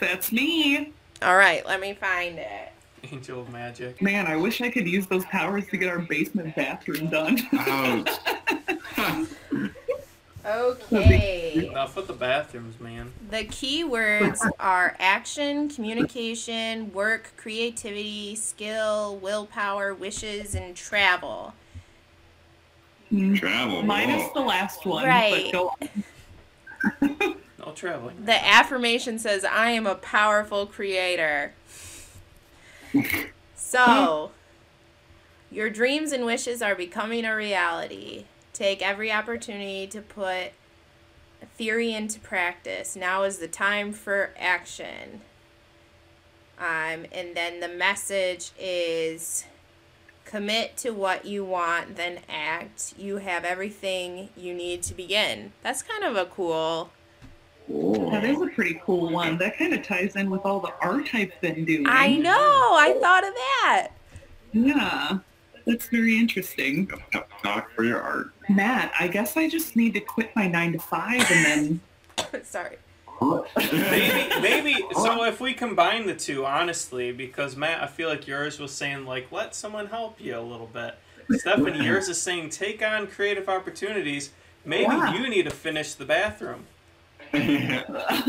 That's 0.00 0.30
me. 0.32 0.92
All 1.22 1.36
right, 1.36 1.64
let 1.66 1.80
me 1.80 1.94
find 1.94 2.38
it. 2.38 2.72
Angel 3.10 3.40
of 3.40 3.50
Magic. 3.50 4.02
Man, 4.02 4.26
I 4.26 4.36
wish 4.36 4.60
I 4.60 4.68
could 4.70 4.86
use 4.86 5.06
those 5.06 5.24
powers 5.26 5.66
to 5.68 5.76
get 5.76 5.88
our 5.88 6.00
basement 6.00 6.54
bathroom 6.54 7.08
done. 7.08 7.38
Ouch. 7.52 8.10
Okay. 10.46 11.68
Enough 11.68 11.96
with 11.96 12.06
the 12.06 12.12
bathrooms, 12.12 12.78
man. 12.78 13.12
The 13.30 13.44
key 13.44 13.82
words 13.82 14.46
are 14.60 14.94
action, 14.98 15.68
communication, 15.68 16.92
work, 16.92 17.32
creativity, 17.36 18.36
skill, 18.36 19.16
willpower, 19.16 19.92
wishes, 19.92 20.54
and 20.54 20.76
travel. 20.76 21.54
Hmm. 23.10 23.34
Travel. 23.34 23.82
Minus 23.82 24.22
whoa. 24.22 24.30
Oh. 24.34 24.40
the 24.40 24.46
last 24.46 24.86
one. 24.86 25.04
Right. 25.04 25.52
But 25.52 25.52
go 25.52 25.74
on. 25.80 27.36
No 27.58 27.72
traveling. 27.72 28.24
The 28.24 28.46
affirmation 28.46 29.18
says, 29.18 29.44
I 29.44 29.70
am 29.70 29.86
a 29.86 29.96
powerful 29.96 30.66
creator. 30.66 31.52
So, 33.68 34.30
your 35.50 35.68
dreams 35.70 36.12
and 36.12 36.24
wishes 36.24 36.62
are 36.62 36.76
becoming 36.76 37.24
a 37.24 37.34
reality. 37.34 38.26
Take 38.56 38.80
every 38.80 39.12
opportunity 39.12 39.86
to 39.88 40.00
put 40.00 40.52
theory 41.56 41.92
into 41.92 42.18
practice. 42.18 42.96
Now 42.96 43.24
is 43.24 43.36
the 43.36 43.48
time 43.48 43.92
for 43.92 44.30
action. 44.38 45.20
Um, 46.58 47.04
and 47.12 47.34
then 47.34 47.60
the 47.60 47.68
message 47.68 48.52
is 48.58 49.44
commit 50.24 50.78
to 50.78 50.92
what 50.92 51.26
you 51.26 51.44
want, 51.44 51.96
then 51.96 52.20
act. 52.30 52.94
You 52.96 53.18
have 53.18 53.44
everything 53.44 54.30
you 54.34 54.54
need 54.54 54.82
to 54.84 54.94
begin. 54.94 55.52
That's 55.62 55.82
kind 55.82 56.02
of 56.02 56.16
a 56.16 56.24
cool. 56.24 56.88
That 57.68 58.24
is 58.24 58.40
a 58.40 58.46
pretty 58.46 58.80
cool 58.82 59.10
one. 59.10 59.36
That 59.36 59.58
kind 59.58 59.74
of 59.74 59.82
ties 59.82 60.16
in 60.16 60.30
with 60.30 60.46
all 60.46 60.60
the 60.60 60.72
art 60.80 61.10
I've 61.12 61.38
been 61.42 61.66
doing. 61.66 61.86
I 61.86 62.16
know. 62.16 62.32
I 62.32 62.96
thought 62.98 63.28
of 63.28 63.34
that. 63.34 63.88
Yeah. 64.52 65.18
That's 65.66 65.88
very 65.88 66.16
interesting. 66.18 66.86
Pep 67.12 67.28
talk 67.42 67.70
for 67.72 67.84
your 67.84 68.00
art. 68.00 68.30
Matt, 68.48 68.92
I 68.98 69.08
guess 69.08 69.36
I 69.36 69.48
just 69.48 69.74
need 69.74 69.94
to 69.94 70.00
quit 70.00 70.34
my 70.36 70.46
nine 70.46 70.72
to 70.72 70.78
five 70.78 71.28
and 71.30 71.80
then 72.22 72.42
Sorry. 72.44 72.76
Maybe, 73.56 74.40
maybe. 74.40 74.74
So 74.94 75.24
if 75.24 75.40
we 75.40 75.54
combine 75.54 76.06
the 76.06 76.14
two, 76.14 76.44
honestly, 76.46 77.12
because 77.12 77.56
Matt, 77.56 77.82
I 77.82 77.86
feel 77.86 78.08
like 78.08 78.26
yours 78.26 78.58
was 78.60 78.72
saying 78.72 79.04
like, 79.06 79.32
let 79.32 79.54
someone 79.54 79.86
help 79.86 80.20
you 80.20 80.38
a 80.38 80.40
little 80.40 80.66
bit. 80.68 80.94
Stephanie, 81.38 81.84
yours 81.84 82.08
is 82.08 82.20
saying 82.20 82.50
take 82.50 82.82
on 82.82 83.06
creative 83.08 83.48
opportunities. 83.48 84.30
Maybe 84.64 84.84
Yeah. 84.84 85.14
you 85.14 85.28
need 85.28 85.44
to 85.44 85.50
finish 85.50 85.94
the 85.94 86.04
bathroom. 86.04 86.66
yeah, 87.32 87.82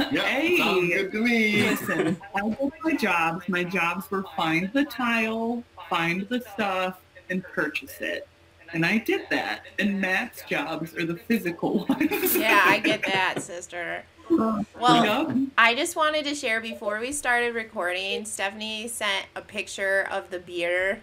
Hey. 0.09 0.57
sounds 0.57 0.87
good 0.93 1.11
to 1.11 1.21
me. 1.21 1.63
listen, 1.69 2.17
I 2.35 2.49
did 2.49 2.71
my 2.83 2.93
jobs. 2.95 3.47
My 3.49 3.63
jobs 3.63 4.09
were 4.09 4.23
find 4.35 4.71
the 4.73 4.85
tile, 4.85 5.63
find 5.89 6.27
the 6.29 6.41
stuff, 6.53 6.99
and 7.29 7.43
purchase 7.43 7.99
it. 7.99 8.27
And 8.73 8.85
I 8.85 8.97
did 8.97 9.21
that. 9.29 9.61
And 9.79 10.01
Matt's 10.01 10.43
jobs 10.43 10.95
are 10.95 11.05
the 11.05 11.15
physical 11.15 11.85
ones. 11.89 12.35
Yeah, 12.35 12.61
I 12.65 12.79
get 12.79 13.03
that, 13.03 13.41
sister. 13.41 14.03
Well. 14.29 15.47
I 15.57 15.73
just 15.73 15.95
wanted 15.95 16.25
to 16.25 16.35
share 16.35 16.59
before 16.59 16.99
we 16.99 17.13
started 17.13 17.55
recording, 17.55 18.25
Stephanie 18.25 18.89
sent 18.89 19.25
a 19.37 19.41
picture 19.41 20.05
of 20.11 20.29
the 20.31 20.39
beer 20.39 21.01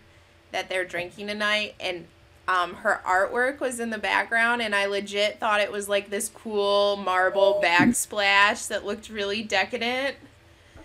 that 0.53 0.69
they're 0.69 0.85
drinking 0.85 1.29
tonight 1.29 1.75
and 1.81 2.07
um, 2.47 2.75
her 2.75 3.01
artwork 3.07 3.61
was 3.61 3.81
in 3.81 3.91
the 3.91 3.99
background 3.99 4.61
and 4.61 4.75
I 4.75 4.87
legit 4.87 5.41
thought 5.41 5.61
it 5.61 5.73
was 5.73 5.89
like 5.89 6.11
this 6.11 6.29
cool 6.29 6.97
marble 6.99 7.61
backsplash 7.65 8.69
that 8.69 8.85
looked 8.85 9.09
really 9.09 9.43
decadent. 9.43 10.17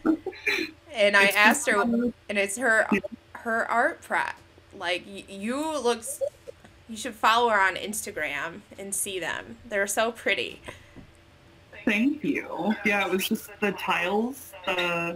And 0.05 1.17
I 1.17 1.25
It's 1.25 1.35
asked 1.35 1.67
her 1.69 1.81
and 1.81 2.13
it's 2.29 2.57
her 2.57 2.87
her 3.33 3.69
art 3.69 4.01
prep. 4.01 4.35
Like 4.77 5.03
y- 5.07 5.23
you 5.27 5.79
looks 5.79 6.21
you 6.87 6.97
should 6.97 7.13
follow 7.15 7.49
her 7.49 7.59
on 7.59 7.75
Instagram 7.75 8.61
and 8.79 8.93
see 8.93 9.19
them. 9.19 9.57
They're 9.67 9.87
so 9.87 10.11
pretty. 10.11 10.61
Thank 11.85 12.23
you. 12.23 12.73
Yeah, 12.85 13.05
it 13.05 13.11
was 13.11 13.27
just 13.27 13.49
the 13.61 13.71
tiles. 13.73 14.51
Uh, 14.67 15.15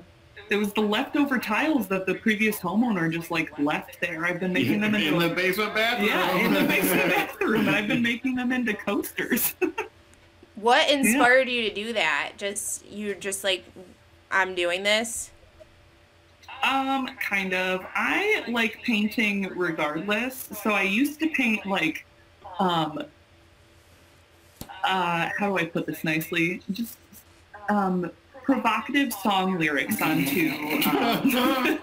it 0.49 0.55
was 0.57 0.73
the 0.73 0.81
leftover 0.81 1.37
tiles 1.39 1.87
that 1.87 2.05
the 2.05 2.15
previous 2.15 2.57
homeowner 2.59 3.11
just 3.11 3.31
like 3.31 3.57
left 3.59 3.99
there. 4.01 4.25
I've 4.25 4.39
been 4.39 4.53
making 4.53 4.81
them 4.81 4.95
into 4.95 5.07
in 5.13 5.19
the 5.19 5.29
basement 5.33 5.73
bathroom. 5.73 6.07
yeah, 6.09 6.35
in 6.37 6.53
the 6.53 6.61
basement 6.63 7.09
bathroom, 7.15 7.67
and 7.67 7.75
I've 7.75 7.87
been 7.87 8.01
making 8.03 8.35
them 8.35 8.51
into 8.51 8.73
coasters. 8.73 9.55
What 10.55 10.89
inspired 10.89 11.49
you 11.49 11.67
to 11.67 11.73
do 11.75 11.93
that? 11.93 12.33
Just 12.37 12.85
you're 12.85 13.15
just 13.15 13.43
like 13.43 13.65
I'm 14.31 14.53
doing 14.55 14.83
this. 14.83 15.31
Um, 16.63 17.07
kind 17.19 17.53
of. 17.53 17.85
I 17.93 18.45
like 18.47 18.81
painting 18.83 19.51
regardless. 19.55 20.49
So 20.61 20.71
I 20.71 20.83
used 20.83 21.19
to 21.19 21.29
paint 21.29 21.65
like, 21.65 22.05
um, 22.59 23.03
uh, 24.83 25.29
how 25.37 25.49
do 25.49 25.57
I 25.57 25.65
put 25.65 25.85
this 25.85 26.03
nicely? 26.03 26.61
Just 26.71 26.97
um, 27.69 28.09
provocative 28.43 29.13
song 29.13 29.57
lyrics 29.57 30.01
onto 30.01 30.51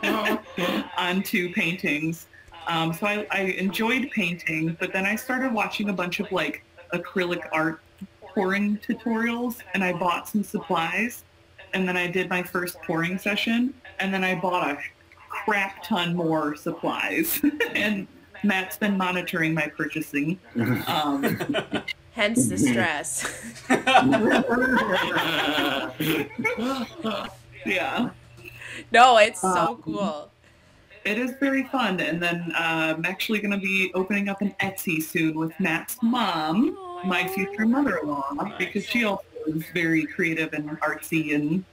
um, 0.02 0.38
onto 0.98 1.52
paintings. 1.52 2.26
Um, 2.66 2.92
so 2.92 3.06
I, 3.06 3.26
I 3.30 3.40
enjoyed 3.40 4.10
painting, 4.10 4.76
but 4.78 4.92
then 4.92 5.06
I 5.06 5.16
started 5.16 5.52
watching 5.52 5.88
a 5.88 5.92
bunch 5.92 6.20
of 6.20 6.30
like 6.30 6.62
acrylic 6.92 7.48
art 7.52 7.80
pouring 8.20 8.78
tutorials, 8.78 9.56
and 9.74 9.82
I 9.82 9.92
bought 9.92 10.28
some 10.28 10.44
supplies, 10.44 11.24
and 11.74 11.86
then 11.88 11.96
I 11.96 12.06
did 12.06 12.28
my 12.28 12.42
first 12.42 12.80
pouring 12.82 13.18
session, 13.18 13.74
and 13.98 14.12
then 14.12 14.24
I 14.24 14.34
bought 14.34 14.70
a 14.70 14.78
crap 15.28 15.82
ton 15.82 16.14
more 16.14 16.56
supplies, 16.56 17.40
and 17.74 18.06
Matt's 18.42 18.76
been 18.78 18.96
monitoring 18.96 19.54
my 19.54 19.66
purchasing. 19.68 20.38
Um, 20.86 21.38
Hence 22.12 22.48
the 22.48 22.58
stress. 22.58 23.24
yeah, 27.66 28.10
no, 28.92 29.16
it's 29.18 29.40
so 29.40 29.48
Um, 29.48 29.82
cool. 29.82 30.30
it 31.04 31.18
is 31.18 31.32
very 31.40 31.64
fun, 31.64 32.00
and 32.00 32.20
then 32.22 32.52
uh, 32.54 32.94
I'm 32.96 33.04
actually 33.04 33.38
going 33.40 33.52
to 33.52 33.58
be 33.58 33.90
opening 33.94 34.28
up 34.28 34.40
an 34.42 34.54
Etsy 34.60 35.02
soon 35.02 35.34
with 35.38 35.52
Matt's 35.60 35.96
mom, 36.02 36.76
my 37.04 37.26
future 37.28 37.66
mother-in-law, 37.66 38.54
because 38.58 38.84
she 38.84 39.04
also 39.04 39.22
is 39.46 39.64
very 39.74 40.06
creative 40.06 40.52
and 40.52 40.70
artsy, 40.80 41.34
and 41.34 41.64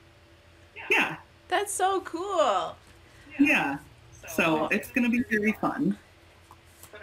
yeah, 0.90 1.18
That's 1.48 1.74
so 1.74 2.02
cool. 2.02 2.76
yeah. 3.40 3.78
So 4.28 4.68
it's 4.72 4.90
going 4.92 5.10
to 5.10 5.12
be 5.12 5.24
very 5.30 5.54
fun. 5.54 5.98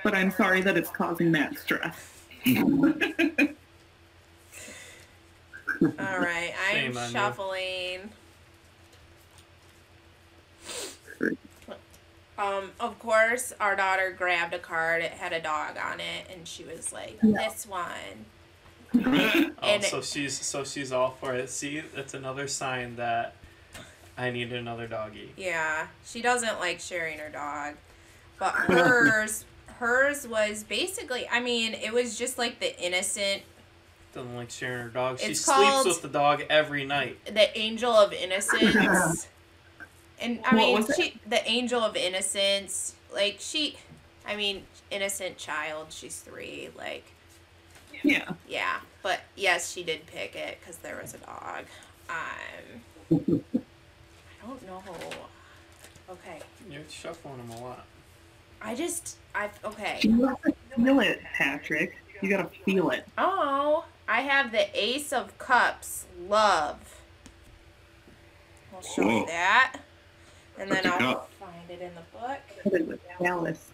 But 0.02 0.14
I'm 0.14 0.30
sorry 0.30 0.60
that 0.60 0.76
it's 0.76 0.90
causing 0.90 1.32
that 1.32 1.58
stress. 1.58 2.10
All 2.46 2.58
right, 6.18 6.52
I'm 6.70 6.92
Shame 6.94 7.10
shuffling. 7.10 8.10
Um, 12.36 12.72
of 12.80 12.98
course, 12.98 13.52
our 13.60 13.76
daughter 13.76 14.10
grabbed 14.16 14.54
a 14.54 14.58
card. 14.58 15.02
It 15.02 15.12
had 15.12 15.32
a 15.32 15.40
dog 15.40 15.76
on 15.78 16.00
it, 16.00 16.26
and 16.32 16.46
she 16.48 16.64
was 16.64 16.92
like, 16.92 17.18
Yeah. 17.22 17.48
"This 17.48 17.66
one." 17.66 18.26
Oh, 19.66 19.80
so 19.80 20.02
she's 20.02 20.38
so 20.38 20.62
she's 20.64 20.92
all 20.92 21.12
for 21.12 21.34
it. 21.34 21.48
See, 21.48 21.80
that's 21.94 22.12
another 22.14 22.46
sign 22.46 22.96
that 22.96 23.34
I 24.16 24.30
need 24.30 24.52
another 24.52 24.86
doggy. 24.86 25.32
Yeah, 25.36 25.86
she 26.04 26.20
doesn't 26.20 26.60
like 26.60 26.80
sharing 26.80 27.18
her 27.18 27.30
dog, 27.30 27.74
but 28.38 28.52
hers, 28.54 29.44
hers 29.78 30.28
was 30.28 30.62
basically. 30.64 31.26
I 31.28 31.40
mean, 31.40 31.72
it 31.74 31.92
was 31.94 32.18
just 32.18 32.36
like 32.38 32.60
the 32.60 32.78
innocent, 32.80 33.42
Doesn't 34.12 34.36
like 34.36 34.50
sharing 34.50 34.82
her 34.84 34.88
dog. 34.90 35.18
She 35.18 35.34
sleeps 35.34 35.86
with 35.86 36.02
the 36.02 36.08
dog 36.08 36.44
every 36.50 36.84
night. 36.84 37.18
the 37.24 37.56
angel 37.58 37.92
of 37.92 38.12
innocence. 38.12 39.26
And 40.20 40.40
I 40.44 40.54
What 40.54 40.54
mean, 40.54 40.76
was 40.76 40.98
it? 40.98 41.14
the 41.28 41.46
angel 41.48 41.80
of 41.80 41.96
innocence. 41.96 42.94
Like 43.12 43.36
she, 43.40 43.76
I 44.26 44.36
mean, 44.36 44.64
innocent 44.90 45.38
child. 45.38 45.86
She's 45.90 46.16
three. 46.20 46.68
Like. 46.76 47.04
Yeah. 48.04 48.32
Yeah, 48.48 48.76
but 49.02 49.20
yes, 49.34 49.72
she 49.72 49.82
did 49.82 50.06
pick 50.06 50.36
it 50.36 50.58
because 50.60 50.76
there 50.76 50.98
was 51.00 51.14
a 51.14 51.18
dog. 51.18 51.64
Um, 52.10 53.42
I 54.42 54.46
don't 54.46 54.66
know. 54.66 54.82
Okay, 56.10 56.38
You're 56.70 56.82
shuffling 56.88 57.38
them 57.38 57.50
a 57.50 57.64
lot. 57.64 57.86
I 58.60 58.74
just 58.74 59.16
I 59.34 59.48
okay. 59.64 59.98
You 60.02 60.26
have 60.26 60.40
to 60.42 60.54
feel 60.76 61.00
it, 61.00 61.20
Patrick. 61.34 61.96
You 62.22 62.28
got 62.30 62.52
to 62.52 62.58
feel 62.64 62.90
it. 62.90 63.06
Oh, 63.18 63.84
I 64.06 64.20
have 64.20 64.52
the 64.52 64.66
Ace 64.78 65.12
of 65.12 65.36
Cups, 65.38 66.04
love. 66.28 67.00
I'll 68.74 68.82
show 68.82 69.08
you 69.08 69.26
that, 69.26 69.76
and 70.58 70.70
then 70.70 70.84
What's 70.84 70.86
a 70.86 70.92
I'll 71.04 71.14
cup? 71.14 71.30
find 71.40 71.70
it 71.70 71.80
in 71.80 71.92
the 71.94 72.18
book. 72.18 72.38
Put 72.62 72.72
it 72.74 72.86
with 72.86 73.00
Alice. 73.24 73.70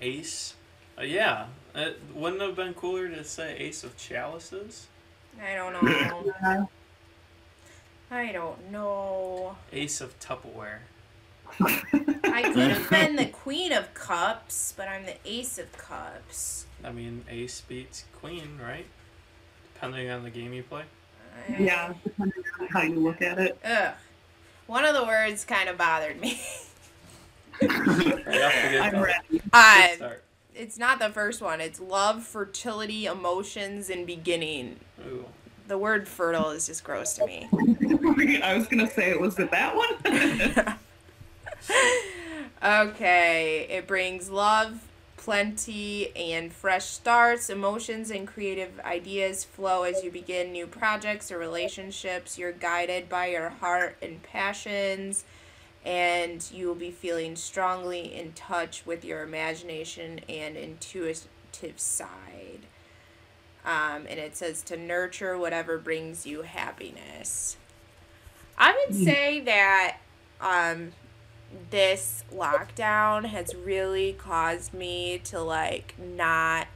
Ace. 0.00 0.54
Uh, 0.98 1.02
yeah. 1.02 1.46
It 1.74 2.00
wouldn't 2.14 2.42
have 2.42 2.56
been 2.56 2.74
cooler 2.74 3.08
to 3.08 3.24
say 3.24 3.56
Ace 3.58 3.84
of 3.84 3.96
Chalices. 3.96 4.86
I 5.40 5.54
don't 5.54 5.72
know. 5.84 6.32
Uh, 6.44 6.64
I 8.10 8.32
don't 8.32 8.70
know. 8.72 9.56
Ace 9.72 10.00
of 10.00 10.18
Tupperware. 10.18 10.78
I 11.60 12.42
could 12.52 12.70
have 12.70 12.90
been 12.90 13.16
the 13.16 13.26
Queen 13.32 13.72
of 13.72 13.92
Cups, 13.94 14.74
but 14.76 14.88
I'm 14.88 15.04
the 15.06 15.16
Ace 15.24 15.58
of 15.58 15.70
Cups. 15.76 16.66
I 16.84 16.92
mean, 16.92 17.24
Ace 17.30 17.60
beats 17.62 18.04
Queen, 18.20 18.58
right? 18.62 18.86
Depending 19.74 20.10
on 20.10 20.24
the 20.24 20.30
game 20.30 20.52
you 20.52 20.62
play. 20.62 20.82
I- 21.48 21.56
yeah, 21.62 21.92
depending 22.04 22.42
on 22.60 22.66
how 22.68 22.82
you 22.82 22.98
look 23.00 23.22
at 23.22 23.38
it. 23.38 23.58
Ugh. 23.64 23.94
One 24.66 24.84
of 24.84 24.94
the 24.94 25.04
words 25.04 25.44
kind 25.44 25.68
of 25.68 25.78
bothered 25.78 26.20
me. 26.20 26.40
Right 27.62 27.70
off 27.70 27.76
the 28.26 28.68
get 28.70 28.80
I'm 28.82 29.02
ready. 29.02 29.18
Good 29.30 29.42
uh, 29.52 29.88
start. 29.96 30.24
It's 30.58 30.76
not 30.76 30.98
the 30.98 31.08
first 31.08 31.40
one. 31.40 31.60
It's 31.60 31.80
love, 31.80 32.24
fertility, 32.24 33.06
emotions, 33.06 33.88
and 33.88 34.06
beginning. 34.06 34.80
Ooh. 35.06 35.24
The 35.68 35.78
word 35.78 36.08
fertile 36.08 36.50
is 36.50 36.66
just 36.66 36.82
gross 36.82 37.14
to 37.14 37.26
me. 37.26 37.48
I 38.42 38.56
was 38.56 38.66
gonna 38.66 38.90
say 38.90 39.10
it 39.10 39.20
was 39.20 39.38
it 39.38 39.50
that 39.52 39.76
one. 39.76 40.76
okay, 42.88 43.66
it 43.70 43.86
brings 43.86 44.30
love, 44.30 44.88
plenty, 45.16 46.10
and 46.16 46.52
fresh 46.52 46.86
starts. 46.86 47.50
Emotions 47.50 48.10
and 48.10 48.26
creative 48.26 48.80
ideas 48.80 49.44
flow 49.44 49.84
as 49.84 50.02
you 50.02 50.10
begin 50.10 50.50
new 50.52 50.66
projects 50.66 51.30
or 51.30 51.38
relationships. 51.38 52.38
You're 52.38 52.52
guided 52.52 53.08
by 53.08 53.26
your 53.26 53.50
heart 53.50 53.96
and 54.02 54.22
passions, 54.22 55.24
and 55.88 56.46
you 56.52 56.66
will 56.68 56.74
be 56.74 56.90
feeling 56.90 57.34
strongly 57.34 58.14
in 58.14 58.30
touch 58.34 58.82
with 58.84 59.06
your 59.06 59.22
imagination 59.22 60.20
and 60.28 60.54
intuitive 60.54 61.24
side. 61.76 62.66
Um, 63.64 64.06
and 64.06 64.18
it 64.20 64.36
says 64.36 64.62
to 64.64 64.76
nurture 64.76 65.38
whatever 65.38 65.78
brings 65.78 66.26
you 66.26 66.42
happiness. 66.42 67.56
I 68.58 68.72
would 68.72 68.94
Mm. 68.94 69.04
say 69.04 69.40
that 69.40 69.96
um, 70.42 70.92
this 71.70 72.22
lockdown 72.30 73.24
has 73.24 73.54
really 73.54 74.12
caused 74.12 74.74
me 74.74 75.18
to 75.24 75.40
like 75.40 75.94
not 75.98 76.66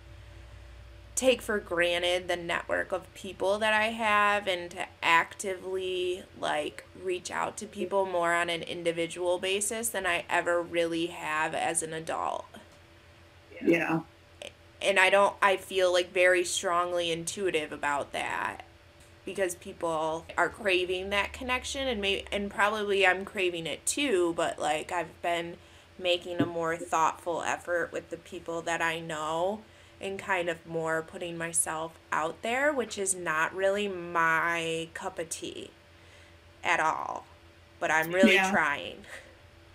take 1.22 1.40
for 1.40 1.60
granted 1.60 2.26
the 2.26 2.34
network 2.34 2.90
of 2.90 3.14
people 3.14 3.56
that 3.60 3.72
I 3.72 3.90
have 3.90 4.48
and 4.48 4.68
to 4.72 4.86
actively 5.04 6.24
like 6.40 6.84
reach 7.00 7.30
out 7.30 7.56
to 7.58 7.66
people 7.66 8.06
more 8.06 8.32
on 8.32 8.50
an 8.50 8.62
individual 8.62 9.38
basis 9.38 9.88
than 9.88 10.04
I 10.04 10.24
ever 10.28 10.60
really 10.60 11.06
have 11.06 11.54
as 11.54 11.80
an 11.80 11.92
adult 11.92 12.44
yeah. 13.64 14.00
and 14.80 14.98
I 14.98 15.10
don't 15.10 15.36
I 15.40 15.58
feel 15.58 15.92
like 15.92 16.12
very 16.12 16.42
strongly 16.42 17.12
intuitive 17.12 17.70
about 17.70 18.10
that 18.10 18.62
because 19.24 19.54
people 19.54 20.26
are 20.36 20.48
craving 20.48 21.10
that 21.10 21.32
connection 21.32 21.86
and 21.86 22.00
maybe 22.00 22.24
and 22.32 22.50
probably 22.50 23.06
I'm 23.06 23.24
craving 23.24 23.68
it 23.68 23.86
too 23.86 24.34
but 24.36 24.58
like 24.58 24.90
I've 24.90 25.22
been 25.22 25.54
making 26.00 26.40
a 26.40 26.46
more 26.46 26.76
thoughtful 26.76 27.42
effort 27.42 27.92
with 27.92 28.10
the 28.10 28.16
people 28.16 28.60
that 28.62 28.82
I 28.82 28.98
know 28.98 29.60
and 30.02 30.18
kind 30.18 30.48
of 30.48 30.66
more 30.66 31.02
putting 31.02 31.36
myself 31.38 31.92
out 32.12 32.40
there 32.42 32.72
which 32.72 32.98
is 32.98 33.14
not 33.14 33.54
really 33.54 33.88
my 33.88 34.88
cup 34.94 35.18
of 35.18 35.28
tea 35.28 35.70
at 36.64 36.80
all 36.80 37.24
but 37.80 37.90
I'm 37.90 38.12
really 38.12 38.34
Yeah. 38.34 38.50
trying 38.50 39.04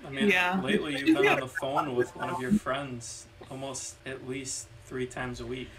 I 0.05 0.09
mean, 0.11 0.29
Yeah. 0.29 0.61
lately 0.61 0.95
you've 0.97 1.17
been 1.17 1.27
on 1.27 1.39
the 1.39 1.47
phone 1.47 1.95
with 1.95 2.15
one 2.15 2.29
of 2.29 2.39
your 2.39 2.51
friends 2.51 3.25
almost 3.49 3.95
at 4.05 4.27
least 4.27 4.67
three 4.85 5.07
times 5.07 5.39
a 5.39 5.45
week. 5.45 5.69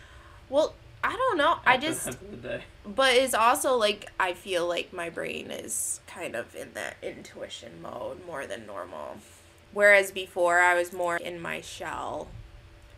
well 0.48 0.74
I 1.04 1.14
don't 1.14 1.38
know 1.38 1.58
I 1.64 1.74
at 1.74 1.80
the 1.80 1.86
just 1.86 2.06
end 2.08 2.16
the 2.32 2.36
day. 2.36 2.62
but 2.84 3.14
it's 3.14 3.32
also 3.34 3.76
like 3.76 4.10
I 4.18 4.32
feel 4.32 4.66
like 4.66 4.92
my 4.92 5.08
brain 5.08 5.50
is 5.52 6.00
kind 6.08 6.34
of 6.34 6.56
in 6.56 6.72
that 6.74 6.96
intuition 7.02 7.80
mode 7.80 8.26
more 8.26 8.46
than 8.46 8.66
normal. 8.66 9.18
Whereas 9.72 10.10
before 10.10 10.58
I 10.58 10.74
was 10.74 10.92
more 10.92 11.16
in 11.16 11.40
my 11.40 11.60
shell. 11.60 12.26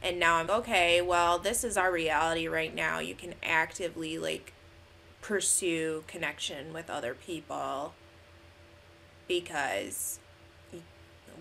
And 0.03 0.19
now 0.19 0.37
I'm 0.37 0.51
okay, 0.51 1.03
well, 1.03 1.39
this 1.39 1.63
is 1.63 1.77
our 1.77 1.93
reality 1.93 2.47
right 2.49 2.75
now. 2.75 2.99
You 3.01 3.15
can 3.15 3.35
actively 3.43 4.19
like 4.19 4.53
pursue 5.21 6.05
connection 6.07 6.73
with 6.73 6.89
other 6.89 7.15
people 7.15 7.93
because 9.29 10.19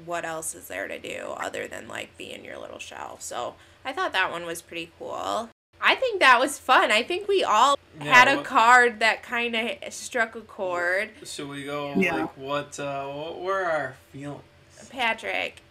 what 0.05 0.23
else 0.25 0.53
is 0.55 0.67
there 0.67 0.87
to 0.87 0.99
do 0.99 1.33
other 1.37 1.67
than 1.67 1.87
like 1.87 2.17
be 2.17 2.31
in 2.31 2.43
your 2.43 2.57
little 2.57 2.79
shell. 2.79 3.17
So 3.19 3.55
I 3.83 3.91
thought 3.93 4.13
that 4.13 4.31
one 4.31 4.45
was 4.45 4.61
pretty 4.61 4.91
cool. 4.99 5.49
I 5.81 5.95
think 5.95 6.19
that 6.19 6.39
was 6.39 6.59
fun. 6.59 6.91
I 6.91 7.03
think 7.03 7.27
we 7.27 7.43
all 7.43 7.77
Yeah, 8.01 8.13
had 8.13 8.27
a 8.27 8.35
what- 8.37 8.45
card 8.45 8.99
that 8.99 9.23
kind 9.23 9.55
of 9.55 9.93
struck 9.93 10.35
a 10.35 10.41
chord. 10.41 11.11
Should 11.25 11.47
we 11.49 11.63
go 11.63 11.93
Yeah. 11.95 12.15
like 12.15 12.37
what? 12.37 12.77
Uh, 12.79 13.07
what 13.07 13.39
were 13.39 13.63
our 13.65 13.95
feelings? 14.11 14.43
Patrick, 14.89 15.61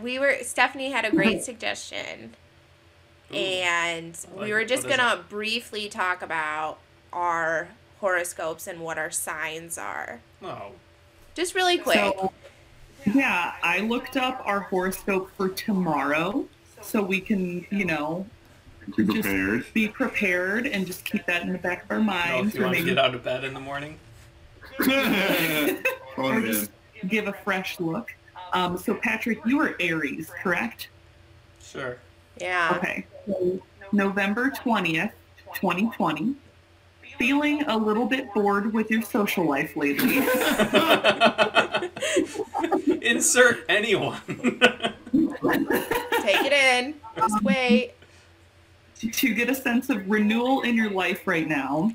we 0.00 0.18
were 0.18 0.36
Stephanie 0.42 0.90
had 0.90 1.04
a 1.04 1.10
great 1.10 1.42
suggestion. 1.50 2.34
Ooh. 3.30 3.36
and 3.36 4.18
I 4.36 4.40
we 4.44 4.52
were 4.54 4.64
just 4.64 4.88
gonna 4.88 5.22
briefly 5.28 5.88
talk 5.88 6.22
about 6.22 6.78
our 7.12 7.68
horoscopes 8.00 8.66
and 8.66 8.80
what 8.80 8.96
our 8.96 9.10
signs 9.10 9.76
are. 9.76 10.20
Oh, 10.42 10.72
Just 11.34 11.54
really 11.54 11.76
quick. 11.78 11.96
So, 11.96 12.32
yeah, 13.12 13.54
I 13.62 13.80
looked 13.80 14.16
up 14.16 14.40
our 14.46 14.60
horoscope 14.60 15.30
for 15.36 15.48
tomorrow 15.50 16.46
so 16.80 17.02
we 17.02 17.20
can, 17.20 17.66
you 17.70 17.84
know, 17.84 18.26
Be 18.96 19.04
Just- 19.04 19.20
prepared. 19.22 19.66
be 19.74 19.88
prepared 19.88 20.66
and 20.66 20.86
just 20.86 21.04
keep 21.04 21.26
that 21.26 21.42
in 21.42 21.52
the 21.52 21.58
back 21.58 21.84
of 21.84 21.90
our 21.90 21.98
No, 21.98 22.04
minds 22.04 22.54
if 22.54 22.60
you 22.60 22.62
or 22.62 22.66
want 22.68 22.78
to 22.78 22.84
get 22.84 22.98
out 22.98 23.14
of 23.14 23.22
bed 23.24 23.44
in 23.44 23.52
the 23.52 23.60
morning. 23.60 23.98
Or 26.16 26.40
just 26.40 26.70
give 27.06 27.28
a 27.28 27.32
fresh 27.32 27.78
look. 27.78 28.14
Um, 28.52 28.76
so, 28.78 28.94
Patrick, 28.94 29.38
you 29.46 29.60
are 29.60 29.74
Aries, 29.80 30.30
correct? 30.42 30.88
Sure. 31.60 31.98
yeah. 32.38 32.74
Okay. 32.76 33.06
So 33.26 33.60
November 33.92 34.50
20th, 34.50 35.12
2020. 35.54 36.34
Feeling 37.18 37.62
a 37.64 37.76
little 37.76 38.06
bit 38.06 38.32
bored 38.32 38.72
with 38.72 38.90
your 38.90 39.02
social 39.02 39.44
life 39.44 39.76
lately. 39.76 40.18
Insert 43.02 43.64
anyone. 43.68 44.18
Take 44.30 44.62
it 45.12 46.52
in. 46.52 46.94
Just 47.16 47.42
wait. 47.42 47.94
to 49.00 49.34
get 49.34 49.50
a 49.50 49.54
sense 49.54 49.90
of 49.90 50.08
renewal 50.08 50.62
in 50.62 50.76
your 50.76 50.90
life 50.90 51.26
right 51.26 51.48
now, 51.48 51.90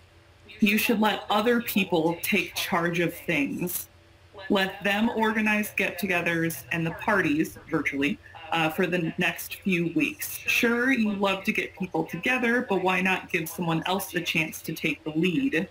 you 0.59 0.77
should 0.77 0.99
let 0.99 1.23
other 1.29 1.61
people 1.61 2.17
take 2.21 2.53
charge 2.55 2.99
of 2.99 3.13
things. 3.13 3.87
Let 4.53 4.83
them 4.83 5.09
organize 5.09 5.71
get-togethers 5.75 6.65
and 6.71 6.85
the 6.85 6.91
parties 6.91 7.57
virtually 7.71 8.19
uh, 8.51 8.69
for 8.69 8.85
the 8.85 9.11
next 9.17 9.55
few 9.55 9.91
weeks. 9.95 10.37
Sure, 10.45 10.91
you 10.91 11.13
love 11.13 11.43
to 11.45 11.51
get 11.51 11.75
people 11.79 12.03
together, 12.03 12.61
but 12.69 12.83
why 12.83 13.01
not 13.01 13.31
give 13.31 13.49
someone 13.49 13.81
else 13.87 14.11
the 14.11 14.21
chance 14.21 14.61
to 14.61 14.71
take 14.71 15.03
the 15.03 15.09
lead? 15.09 15.67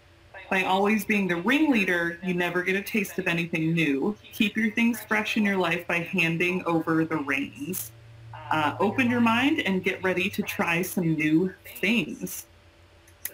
By 0.51 0.64
always 0.64 1.05
being 1.05 1.29
the 1.29 1.37
ringleader, 1.37 2.18
you 2.25 2.35
never 2.35 2.64
get 2.64 2.75
a 2.75 2.83
taste 2.83 3.21
of 3.21 3.29
anything 3.29 3.73
new. 3.73 4.16
Keep 4.33 4.57
your 4.57 4.73
things 4.73 5.01
fresh 5.01 5.37
in 5.37 5.45
your 5.45 5.59
life 5.59 5.87
by 5.87 6.01
handing 6.01 6.64
over 6.64 7.05
the 7.05 7.18
reins. 7.18 7.92
Uh, 8.51 8.75
open 8.81 9.09
your 9.09 9.21
mind 9.21 9.61
and 9.61 9.85
get 9.85 10.03
ready 10.03 10.29
to 10.29 10.42
try 10.42 10.83
some 10.83 11.14
new 11.14 11.55
things. 11.81 12.47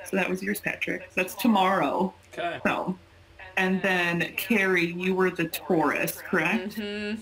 So 0.04 0.14
that 0.18 0.28
was 0.28 0.42
yours, 0.42 0.60
Patrick. 0.60 1.10
That's 1.14 1.34
tomorrow. 1.34 2.12
Okay. 2.34 2.60
So, 2.66 2.98
and 3.58 3.82
then 3.82 4.32
Kerry, 4.36 4.92
you 4.92 5.14
were 5.14 5.30
the 5.30 5.48
Taurus, 5.48 6.22
correct? 6.22 6.74
hmm 6.74 7.14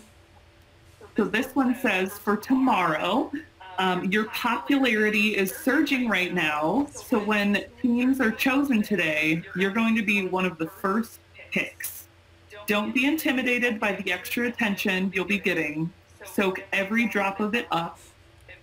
So 1.16 1.24
this 1.24 1.54
one 1.54 1.74
says 1.74 2.18
for 2.18 2.36
tomorrow, 2.36 3.32
um, 3.78 4.04
your 4.12 4.26
popularity 4.26 5.36
is 5.36 5.54
surging 5.54 6.08
right 6.08 6.32
now. 6.32 6.88
So 6.92 7.18
when 7.18 7.64
teams 7.80 8.20
are 8.20 8.30
chosen 8.30 8.82
today, 8.82 9.42
you're 9.56 9.70
going 9.70 9.96
to 9.96 10.02
be 10.02 10.26
one 10.26 10.44
of 10.44 10.58
the 10.58 10.66
first 10.66 11.20
picks. 11.50 12.06
Don't 12.66 12.94
be 12.94 13.06
intimidated 13.06 13.80
by 13.80 13.92
the 13.92 14.12
extra 14.12 14.46
attention 14.48 15.10
you'll 15.14 15.24
be 15.24 15.38
getting. 15.38 15.90
Soak 16.24 16.62
every 16.72 17.08
drop 17.08 17.40
of 17.40 17.54
it 17.54 17.66
up. 17.70 17.98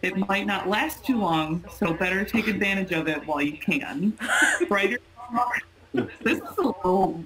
It 0.04 0.18
might 0.18 0.46
not 0.46 0.68
last 0.68 1.06
too 1.06 1.18
long, 1.18 1.64
so 1.72 1.94
better 1.94 2.24
take 2.26 2.48
advantage 2.48 2.92
of 2.92 3.08
it 3.08 3.26
while 3.26 3.42
you 3.42 3.58
can. 3.58 4.18
Brighter. 4.68 5.00
This 5.94 6.40
is 6.40 6.58
a 6.58 6.62
little 6.62 7.24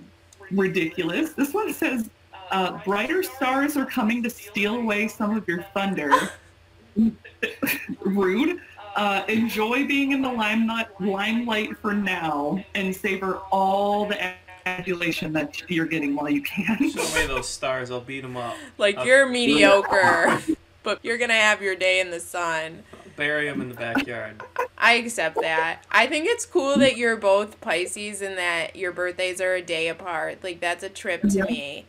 ridiculous. 0.52 1.34
This 1.34 1.54
one 1.54 1.74
says, 1.74 2.10
uh, 2.52 2.80
brighter 2.84 3.24
stars 3.24 3.76
are 3.78 3.86
coming 3.86 4.24
to 4.24 4.30
steal 4.30 4.76
away 4.76 5.08
some 5.08 5.36
of 5.36 5.48
your 5.48 5.64
thunder. 5.74 6.12
Rude. 8.02 8.60
Uh, 8.96 9.24
enjoy 9.28 9.86
being 9.86 10.12
in 10.12 10.24
the 10.24 10.32
limelight, 10.32 10.88
limelight 11.00 11.78
for 11.78 11.94
now 11.94 12.64
and 12.74 12.96
savor 12.96 13.42
all 13.52 14.08
the 14.08 14.34
adulation 14.66 15.32
that 15.34 15.70
you're 15.70 15.86
getting 15.86 16.16
while 16.16 16.30
you 16.30 16.42
can. 16.42 16.78
Show 16.92 17.04
me 17.20 17.28
those 17.28 17.48
stars. 17.48 17.92
I'll 17.92 18.02
beat 18.02 18.22
them 18.22 18.38
up. 18.38 18.56
Like 18.78 19.04
you're 19.06 19.28
mediocre, 19.28 20.42
but 20.84 21.00
you're 21.04 21.18
gonna 21.20 21.34
have 21.34 21.62
your 21.62 21.76
day 21.76 22.00
in 22.00 22.10
the 22.10 22.20
sun. 22.20 22.84
Bury 23.18 23.48
them 23.50 23.60
in 23.62 23.70
the 23.70 23.76
backyard. 23.76 24.42
I 24.78 24.94
accept 24.94 25.42
that. 25.42 25.84
I 25.92 26.06
think 26.06 26.28
it's 26.28 26.46
cool 26.46 26.78
that 26.78 26.98
you're 26.98 27.18
both 27.18 27.60
Pisces 27.60 28.22
and 28.22 28.38
that 28.38 28.76
your 28.76 28.92
birthdays 28.92 29.42
are 29.42 29.56
a 29.56 29.62
day 29.62 29.88
apart. 29.90 30.44
Like 30.44 30.62
that's 30.62 30.84
a 30.84 30.90
trip 30.90 31.24
to 31.24 31.28
Yeah. 31.30 31.44
me. 31.46 31.86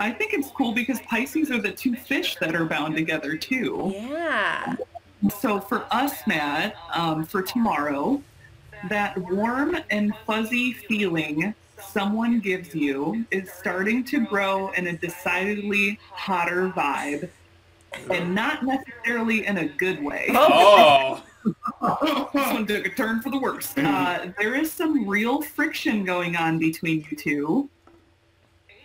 I 0.00 0.12
think 0.12 0.32
it's 0.32 0.48
cool 0.50 0.72
because 0.72 1.00
Pisces 1.00 1.50
are 1.50 1.60
the 1.60 1.72
two 1.72 1.96
fish 1.96 2.36
that 2.36 2.54
are 2.54 2.64
bound 2.64 2.94
together 2.94 3.36
too. 3.36 3.92
Yeah. 3.94 4.76
So 5.40 5.58
for 5.58 5.86
us, 5.90 6.24
Matt, 6.28 6.76
um, 6.94 7.24
for 7.24 7.42
tomorrow, 7.42 8.22
that 8.88 9.18
warm 9.18 9.76
and 9.90 10.14
fuzzy 10.24 10.72
feeling 10.72 11.52
someone 11.80 12.38
gives 12.38 12.76
you 12.76 13.24
is 13.32 13.50
starting 13.50 14.04
to 14.04 14.24
grow 14.24 14.68
in 14.70 14.86
a 14.86 14.92
decidedly 14.96 15.98
hotter 16.12 16.68
vibe, 16.68 17.28
and 18.10 18.34
not 18.34 18.64
necessarily 18.64 19.46
in 19.46 19.58
a 19.58 19.68
good 19.68 20.02
way. 20.02 20.26
Oh. 20.30 21.22
this 22.32 22.52
one 22.52 22.66
took 22.66 22.86
a 22.86 22.90
turn 22.90 23.22
for 23.22 23.30
the 23.30 23.38
worse. 23.38 23.76
Uh, 23.76 24.32
there 24.38 24.54
is 24.54 24.72
some 24.72 25.08
real 25.08 25.40
friction 25.40 26.04
going 26.04 26.36
on 26.36 26.58
between 26.58 27.06
you 27.10 27.16
two, 27.16 27.70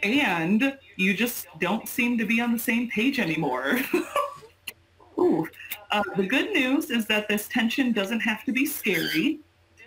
and 0.03 0.77
you 0.95 1.13
just 1.13 1.47
don't 1.59 1.87
seem 1.87 2.17
to 2.17 2.25
be 2.25 2.39
on 2.39 2.53
the 2.53 2.59
same 2.59 2.89
page 2.89 3.19
anymore. 3.19 3.79
Ooh. 5.19 5.47
Uh, 5.91 6.03
the 6.15 6.25
good 6.25 6.51
news 6.51 6.89
is 6.89 7.05
that 7.07 7.27
this 7.27 7.47
tension 7.47 7.91
doesn't 7.91 8.19
have 8.19 8.43
to 8.45 8.51
be 8.51 8.65
scary. 8.65 9.39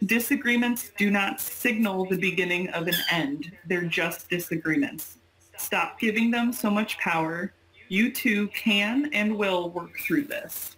Disagreements 0.04 0.92
do 0.96 1.10
not 1.10 1.40
signal 1.40 2.04
the 2.04 2.18
beginning 2.18 2.68
of 2.70 2.86
an 2.86 2.94
end. 3.10 3.52
They're 3.66 3.82
just 3.82 4.28
disagreements. 4.28 5.18
Stop 5.56 5.98
giving 5.98 6.30
them 6.30 6.52
so 6.52 6.70
much 6.70 6.98
power. 6.98 7.52
You 7.88 8.10
two 8.12 8.48
can 8.48 9.10
and 9.12 9.36
will 9.36 9.70
work 9.70 9.98
through 9.98 10.24
this. 10.24 10.76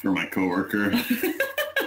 For 0.00 0.10
my 0.10 0.26
coworker. 0.26 0.90
I 0.94 0.98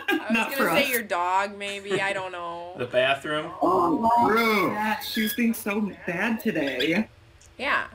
was 0.10 0.32
Not 0.32 0.54
for 0.54 0.66
gonna 0.66 0.80
say 0.80 0.84
us. 0.86 0.90
your 0.90 1.02
dog, 1.04 1.58
maybe. 1.58 2.02
I 2.02 2.14
don't 2.14 2.32
know. 2.32 2.74
The 2.78 2.86
bathroom. 2.86 3.52
Oh, 3.62 4.28
True. 4.28 4.72
yeah, 4.72 5.00
she's 5.00 5.34
being 5.34 5.54
so 5.54 5.92
bad 6.06 6.40
today. 6.42 7.08
Yeah. 7.58 7.88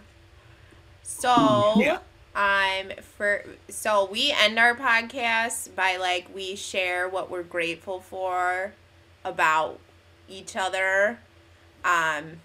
So 1.03 1.75
Yeah. 1.79 1.99
um 2.35 2.93
for 3.16 3.45
so 3.69 4.09
we 4.11 4.33
end 4.38 4.59
our 4.59 4.75
podcast 4.75 5.75
by 5.75 5.97
like 5.97 6.35
we 6.35 6.57
share 6.57 7.09
what 7.09 7.31
we're 7.31 7.43
grateful 7.43 8.01
for 8.01 8.73
about 9.25 9.79
each 10.29 10.57
other. 10.57 11.19
Um 11.85 12.40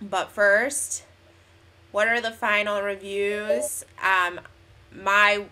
but 0.00 0.30
first, 0.32 1.04
what 1.92 2.08
are 2.08 2.20
the 2.20 2.32
final 2.32 2.82
reviews? 2.82 3.84
Um 4.02 4.40
my 4.90 5.44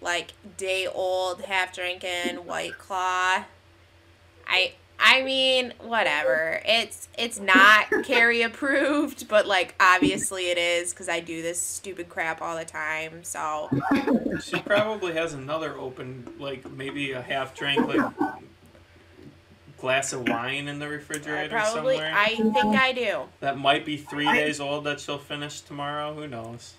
like 0.00 0.32
day 0.56 0.86
old 0.86 1.42
half 1.42 1.74
drinking 1.74 2.36
white 2.46 2.78
claw. 2.78 3.44
I 4.46 4.72
I 5.00 5.22
mean, 5.22 5.74
whatever. 5.80 6.60
It's 6.64 7.08
it's 7.16 7.38
not 7.38 7.86
Kerry 8.04 8.42
approved, 8.42 9.28
but 9.28 9.46
like 9.46 9.74
obviously 9.78 10.50
it 10.50 10.58
is 10.58 10.92
because 10.92 11.08
I 11.08 11.20
do 11.20 11.40
this 11.40 11.60
stupid 11.60 12.08
crap 12.08 12.42
all 12.42 12.56
the 12.56 12.64
time. 12.64 13.22
So 13.22 13.70
She 14.42 14.60
probably 14.60 15.12
has 15.14 15.34
another 15.34 15.78
open, 15.78 16.26
like 16.38 16.68
maybe 16.70 17.12
a 17.12 17.22
half 17.22 17.54
drink, 17.54 17.86
like 17.86 18.12
glass 19.78 20.12
of 20.12 20.28
wine 20.28 20.68
in 20.68 20.78
the 20.78 20.86
I 20.86 20.88
refrigerator 20.88 21.48
probably 21.48 21.96
somewhere. 21.96 22.14
I 22.14 22.34
think 22.34 22.76
I 22.76 22.92
do. 22.92 23.22
That 23.40 23.58
might 23.58 23.86
be 23.86 23.96
three 23.96 24.26
I- 24.26 24.34
days 24.36 24.60
old 24.60 24.84
that 24.84 25.00
she'll 25.00 25.18
finish 25.18 25.60
tomorrow. 25.60 26.14
Who 26.14 26.26
knows? 26.28 26.74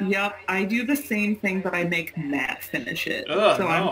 Yep, 0.00 0.36
I 0.48 0.64
do 0.64 0.84
the 0.84 0.96
same 0.96 1.36
thing, 1.36 1.60
but 1.60 1.72
I 1.72 1.84
make 1.84 2.16
Matt 2.18 2.64
finish 2.64 3.06
it. 3.06 3.30
Ugh, 3.30 3.56
so 3.56 3.66
I'm 3.68 3.84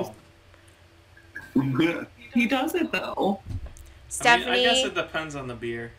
no. 1.54 1.78
just, 1.78 2.06
he 2.34 2.46
does 2.46 2.74
it 2.74 2.90
though. 2.90 3.40
I, 3.46 3.52
mean, 3.52 3.58
Stephanie, 4.08 4.66
I 4.66 4.74
guess 4.74 4.84
it 4.84 4.94
depends 4.94 5.36
on 5.36 5.46
the 5.46 5.54
beer. 5.54 5.92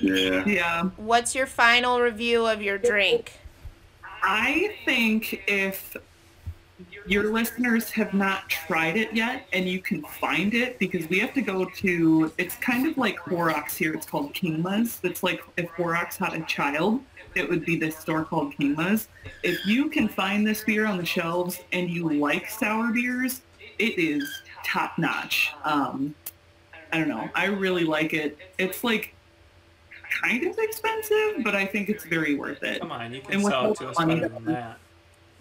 yeah. 0.00 0.44
Yeah. 0.44 0.82
what's 0.96 1.34
your 1.34 1.46
final 1.46 2.00
review 2.00 2.44
of 2.46 2.60
your 2.60 2.76
drink? 2.76 3.38
I 4.24 4.74
think 4.84 5.44
if 5.46 5.96
your 7.06 7.32
listeners 7.32 7.90
have 7.90 8.14
not 8.14 8.48
tried 8.48 8.96
it 8.96 9.12
yet 9.12 9.46
and 9.52 9.68
you 9.68 9.80
can 9.80 10.02
find 10.02 10.54
it 10.54 10.78
because 10.78 11.08
we 11.08 11.18
have 11.18 11.34
to 11.34 11.42
go 11.42 11.64
to 11.64 12.32
it's 12.38 12.56
kind 12.56 12.86
of 12.86 12.96
like 12.96 13.18
Horrocks 13.18 13.76
here 13.76 13.92
it's 13.94 14.06
called 14.06 14.32
Kingma's. 14.34 15.00
It's 15.02 15.22
like 15.22 15.42
if 15.56 15.68
Horrocks 15.70 16.16
had 16.16 16.34
a 16.34 16.40
child 16.42 17.00
it 17.34 17.48
would 17.48 17.64
be 17.64 17.76
this 17.76 17.96
store 17.96 18.24
called 18.24 18.54
Kingma's. 18.56 19.08
If 19.42 19.64
you 19.66 19.88
can 19.88 20.06
find 20.08 20.46
this 20.46 20.62
beer 20.64 20.86
on 20.86 20.98
the 20.98 21.04
shelves 21.04 21.60
and 21.72 21.90
you 21.90 22.08
like 22.08 22.48
sour 22.48 22.92
beers 22.92 23.42
it 23.78 23.98
is 23.98 24.42
top 24.64 24.98
notch 24.98 25.52
um, 25.64 26.14
I 26.92 26.98
don't 26.98 27.08
know 27.08 27.28
I 27.34 27.46
really 27.46 27.84
like 27.84 28.12
it. 28.12 28.38
It's 28.58 28.84
like 28.84 29.14
kind 30.22 30.44
of 30.46 30.56
expensive 30.58 31.42
but 31.42 31.56
I 31.56 31.66
think 31.66 31.88
it's 31.88 32.04
very 32.04 32.34
worth 32.34 32.62
it. 32.62 32.80
Come 32.80 32.92
on, 32.92 33.12
you 33.12 33.22
can 33.22 33.42
sell 33.42 33.72
it 33.72 33.78
to 33.78 33.88
us 33.88 33.96
better 33.98 34.28
than 34.28 34.44
that. 34.44 34.78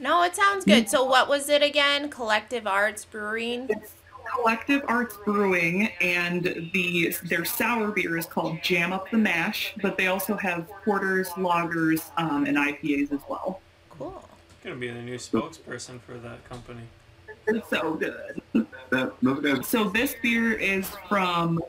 No, 0.02 0.24
it 0.24 0.36
sounds 0.36 0.66
good. 0.66 0.90
So 0.90 1.06
what 1.06 1.30
was 1.30 1.48
it 1.48 1.62
again? 1.62 2.10
Collective 2.10 2.66
Arts 2.66 3.06
Brewing. 3.06 3.68
It's 3.70 3.94
Collective 4.36 4.82
Arts 4.88 5.16
Brewing, 5.24 5.90
and 6.02 6.72
the 6.74 7.16
their 7.26 7.46
sour 7.46 7.92
beer 7.92 8.18
is 8.18 8.26
called 8.26 8.62
Jam 8.64 8.94
Up 8.94 9.12
the 9.12 9.18
Mash. 9.18 9.76
But 9.80 9.98
they 9.98 10.08
also 10.08 10.36
have 10.38 10.68
porters, 10.84 11.30
lagers, 11.30 12.10
um, 12.18 12.46
and 12.46 12.58
IPAs 12.58 13.12
as 13.12 13.20
well. 13.30 13.62
Cool. 13.90 14.28
gonna 14.64 14.76
be 14.76 14.90
the 14.90 15.02
new 15.02 15.18
spokesperson 15.18 16.02
for 16.02 16.14
that 16.16 16.44
company. 16.50 16.82
It's 17.46 17.70
so 17.70 17.94
good. 17.94 18.42
That, 18.90 19.14
those 19.22 19.40
guys. 19.40 19.68
So 19.68 19.86
this 19.86 20.16
beer 20.22 20.54
is 20.54 20.90
from 21.08 21.62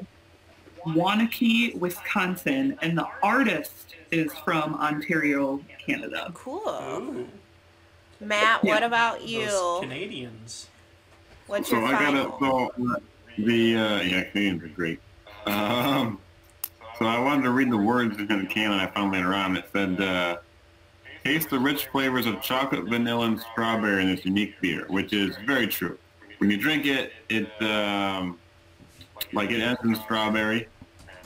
Waunakee, 0.86 1.78
Wisconsin, 1.78 2.78
and 2.82 2.96
the 2.96 3.06
artist 3.22 3.96
is 4.10 4.32
from 4.44 4.74
Ontario, 4.74 5.60
Canada. 5.84 6.30
Cool. 6.34 6.68
Ooh, 6.68 7.28
Matt, 8.22 8.62
what 8.64 8.80
Yeah. 8.80 8.86
about 8.86 9.20
those 9.20 9.28
you? 9.30 9.78
Canadians. 9.80 10.68
What's 11.46 11.68
So 11.68 11.76
your 11.78 11.86
I 11.86 11.92
final? 12.04 12.24
got 12.38 12.70
it. 12.70 12.74
So 12.86 13.00
the 13.38 13.76
uh, 13.76 14.00
yeah, 14.02 14.24
Canadians 14.24 14.62
are 14.64 14.68
great. 14.68 15.00
Um, 15.46 16.18
so 16.98 17.06
I 17.06 17.18
wanted 17.18 17.42
to 17.42 17.50
read 17.50 17.70
the 17.70 17.76
words 17.76 18.16
in 18.18 18.26
the 18.28 18.46
can 18.46 18.70
I 18.72 18.86
found 18.86 19.12
later 19.12 19.34
on. 19.34 19.56
It 19.56 19.64
said, 19.72 20.00
uh, 20.00 20.36
"Taste 21.24 21.50
the 21.50 21.58
rich 21.58 21.86
flavors 21.86 22.26
of 22.26 22.40
chocolate, 22.40 22.84
vanilla, 22.84 23.26
and 23.26 23.40
strawberry 23.40 24.02
in 24.02 24.14
this 24.14 24.24
unique 24.24 24.60
beer," 24.60 24.84
which 24.88 25.12
is 25.12 25.36
very 25.44 25.66
true. 25.66 25.98
When 26.38 26.50
you 26.50 26.56
drink 26.56 26.86
it, 26.86 27.12
it 27.28 27.50
um, 27.62 28.38
like 29.32 29.50
it 29.50 29.60
ends 29.60 29.80
in 29.84 29.94
strawberry, 29.96 30.68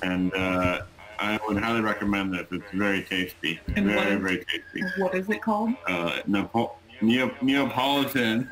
and 0.03 0.32
uh, 0.34 0.82
I 1.18 1.38
would 1.47 1.59
highly 1.59 1.80
recommend 1.82 2.32
this. 2.34 2.47
It's 2.51 2.70
very 2.72 3.03
tasty, 3.03 3.61
And 3.74 3.86
very 3.86 4.12
is- 4.12 4.20
very 4.20 4.44
tasty. 4.44 4.82
What 5.01 5.14
is 5.14 5.28
it 5.28 5.42
called? 5.42 5.70
uh, 5.86 6.20
Nepo- 6.26 6.76
Neo- 7.01 7.34
Neapolitan, 7.42 8.49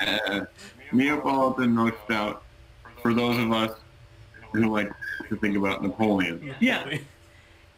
uh, 0.00 0.40
Neapolitan 0.92 1.74
milk 1.74 1.94
stout 2.04 2.42
for 3.02 3.14
those 3.14 3.38
of 3.38 3.52
us 3.52 3.78
who 4.52 4.72
like 4.72 4.90
to 5.28 5.36
think 5.36 5.56
about 5.56 5.82
Napoleon. 5.82 6.54
Yeah. 6.60 6.98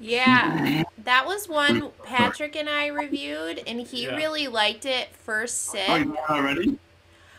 Yeah, 0.01 0.83
that 1.05 1.25
was 1.25 1.49
one 1.49 1.91
Patrick 2.03 2.57
and 2.57 2.69
I 2.69 2.89
reviewed, 2.89 3.63
and 3.67 3.81
he 3.81 4.05
Yeah. 4.05 4.17
really 4.17 4.49
liked 4.49 4.85
it 4.85 5.09
first 5.23 5.67
sip. 5.71 5.89
Oh, 5.89 5.95
you 5.97 6.17
already? 6.29 6.79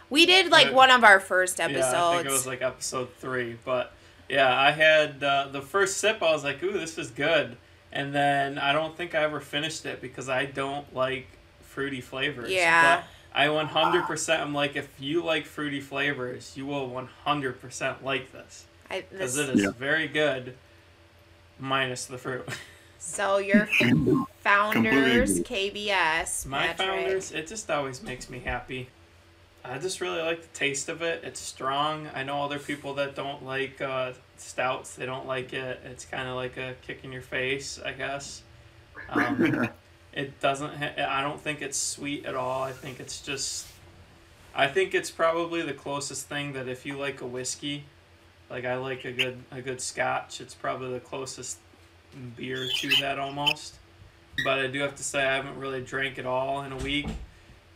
We 0.10 0.26
did 0.26 0.50
like 0.52 0.74
one 0.74 0.90
of 0.90 1.04
our 1.04 1.20
first 1.20 1.60
episodes. 1.60 1.92
Yeah, 1.94 2.06
I 2.08 2.12
think 2.12 2.20
episodes. 2.22 2.26
it 2.28 2.32
was 2.32 2.48
like 2.48 2.62
episode 2.62 3.10
three. 3.18 3.58
But 3.66 3.92
yeah, 4.30 4.58
I 4.58 4.72
had 4.72 5.22
uh, 5.24 5.50
the 5.52 5.62
first 5.62 5.98
sip. 5.98 6.24
I 6.24 6.32
was 6.32 6.44
like, 6.44 6.64
"Ooh, 6.64 6.72
this 6.72 6.98
is 6.98 7.12
good," 7.12 7.58
and 7.92 8.16
then 8.16 8.58
I 8.58 8.72
don't 8.72 8.96
think 8.96 9.14
I 9.16 9.24
ever 9.24 9.42
finished 9.42 9.86
it 9.86 10.00
because 10.02 10.30
I 10.30 10.46
don't 10.46 10.96
like 10.96 11.28
fruity 11.76 12.02
flavors. 12.02 12.50
Yeah. 12.50 13.02
But 13.02 13.04
I 13.38 13.48
100%. 13.48 14.40
I'm 14.40 14.54
like, 14.54 14.76
if 14.78 14.90
you 14.98 15.22
like 15.24 15.46
fruity 15.46 15.82
flavors, 15.82 16.54
you 16.56 16.66
will 16.66 16.90
100% 16.90 18.02
like 18.02 18.32
this 18.32 18.66
I, 18.90 19.04
because 19.12 19.38
it 19.38 19.50
is 19.50 19.64
Yeah. 19.64 19.72
very 19.72 20.08
good, 20.08 20.56
minus 21.60 22.06
the 22.06 22.18
fruit. 22.18 22.48
so 22.98 23.38
your 23.38 23.66
founders, 24.40 25.42
KBS, 25.42 26.46
My 26.46 26.68
Patrick. 26.68 26.78
founders, 26.88 27.32
it 27.34 27.48
just 27.48 27.70
always 27.70 28.02
makes 28.02 28.30
me 28.30 28.40
happy. 28.40 28.88
I 29.66 29.80
just 29.80 30.00
really 30.00 30.22
like 30.22 30.42
the 30.44 30.48
taste 30.58 30.88
of 30.90 31.02
it. 31.02 31.24
It's 31.24 31.40
strong. 31.40 32.08
I 32.14 32.24
know 32.24 32.44
other 32.44 32.60
people 32.60 32.94
that 32.96 33.16
don't 33.16 33.44
like 33.44 33.82
uh, 33.82 34.14
stouts. 34.38 34.96
They 34.96 35.08
don't 35.08 35.26
like 35.28 35.54
it. 35.54 35.82
It's 35.84 36.06
kind 36.06 36.30
of 36.30 36.36
like 36.36 36.56
a 36.58 36.76
kick 36.84 37.04
in 37.04 37.12
your 37.12 37.24
face, 37.24 37.80
I 37.84 37.92
guess. 37.94 38.44
Um, 39.10 39.68
it 40.16 40.40
doesn't. 40.40 40.74
Ha- 40.74 40.94
I 41.10 41.22
don't 41.22 41.40
think 41.40 41.62
it's 41.62 41.78
sweet 41.78 42.26
at 42.26 42.36
all. 42.36 42.64
I 42.64 42.72
think 42.72 43.00
it's 43.00 43.22
just. 43.22 43.68
I 44.56 44.68
think 44.68 44.96
it's 44.96 45.12
probably 45.12 45.62
the 45.62 45.74
closest 45.74 46.30
thing 46.30 46.54
that 46.54 46.70
if 46.70 46.86
you 46.86 46.98
like 46.98 47.20
a 47.20 47.28
whiskey, 47.28 47.84
like 48.50 48.64
I 48.64 48.78
like 48.78 49.04
a 49.04 49.12
good 49.12 49.44
a 49.52 49.62
good 49.62 49.82
Scotch, 49.82 50.40
it's 50.40 50.54
probably 50.54 50.94
the 50.94 51.02
closest 51.02 51.58
beer 52.38 52.68
to 52.78 52.90
that 53.02 53.20
almost. 53.20 53.76
But 54.44 54.60
I 54.60 54.68
do 54.68 54.80
have 54.80 54.96
to 54.96 55.04
say 55.04 55.20
I 55.26 55.36
haven't 55.36 55.58
really 55.60 55.82
drank 55.82 56.18
it 56.18 56.26
all 56.26 56.62
in 56.64 56.72
a 56.72 56.78
week, 56.78 57.08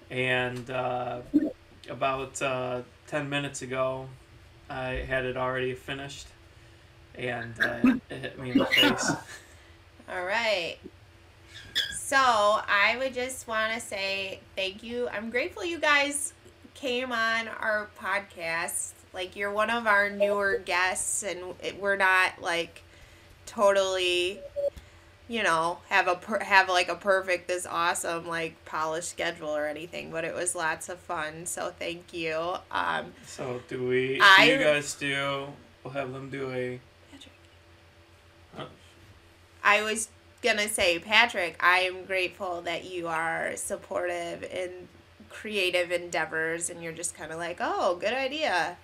and 0.10 0.70
uh, 0.70 1.22
about 1.90 2.42
uh, 2.42 2.82
ten 3.08 3.30
minutes 3.30 3.62
ago, 3.62 4.08
I 4.70 5.04
had 5.08 5.26
it 5.26 5.36
already 5.36 5.74
finished, 5.74 6.28
and 7.16 7.54
uh, 7.60 7.96
it 8.10 8.18
hit 8.22 8.40
me 8.40 8.52
in 8.52 8.58
the 8.60 8.66
face. 8.66 9.12
All 10.10 10.26
right. 10.26 10.78
So 12.10 12.18
I 12.18 12.96
would 12.98 13.14
just 13.14 13.48
want 13.48 13.72
to 13.76 13.80
say 13.80 14.40
thank 14.56 14.82
you. 14.82 15.08
I'm 15.10 15.30
grateful 15.30 15.64
you 15.64 15.78
guys 15.78 16.34
came 16.74 17.12
on 17.12 17.48
our 17.48 17.88
podcast. 18.02 18.94
Like 19.14 19.36
you're 19.36 19.52
one 19.52 19.70
of 19.70 19.86
our 19.86 20.10
newer 20.10 20.58
guests, 20.66 21.22
and 21.22 21.54
we're 21.80 21.98
not 21.98 22.42
like 22.42 22.82
totally, 23.46 24.40
you 25.28 25.44
know, 25.44 25.78
have 25.90 26.08
a 26.08 26.16
per, 26.16 26.40
have 26.40 26.68
like 26.68 26.90
a 26.90 26.96
perfect, 26.96 27.48
this 27.48 27.68
awesome 27.68 28.28
like 28.28 28.66
polished 28.66 29.10
schedule 29.10 29.56
or 29.56 29.68
anything. 29.68 30.10
But 30.10 30.24
it 30.26 30.34
was 30.34 30.56
lots 30.56 30.90
of 30.90 30.98
fun. 30.98 31.46
So 31.46 31.72
thank 31.78 32.12
you. 32.12 32.56
Um, 32.72 33.14
So 33.28 33.62
do 33.68 33.86
we? 33.88 34.16
Do 34.18 34.24
I- 34.24 34.46
you 34.46 34.58
guys 34.58 34.96
do? 34.96 35.46
We'll 35.84 35.94
have 35.94 36.12
them 36.12 36.32
do 36.32 36.52
a. 36.52 36.80
I 39.64 39.84
was 39.84 40.08
gonna 40.42 40.70
say, 40.70 41.00
Patrick, 41.00 41.56
I 41.60 41.80
am 41.80 42.06
grateful 42.06 42.62
that 42.62 42.86
you 42.86 43.08
are 43.08 43.56
supportive 43.56 44.44
in 44.44 44.88
creative 45.30 45.92
endeavors 45.92 46.70
and 46.70 46.84
you're 46.84 46.94
just 46.94 47.16
kind 47.16 47.32
of 47.32 47.38
like, 47.38 47.58
oh, 47.60 47.96
good 47.96 48.14
idea. 48.14 48.78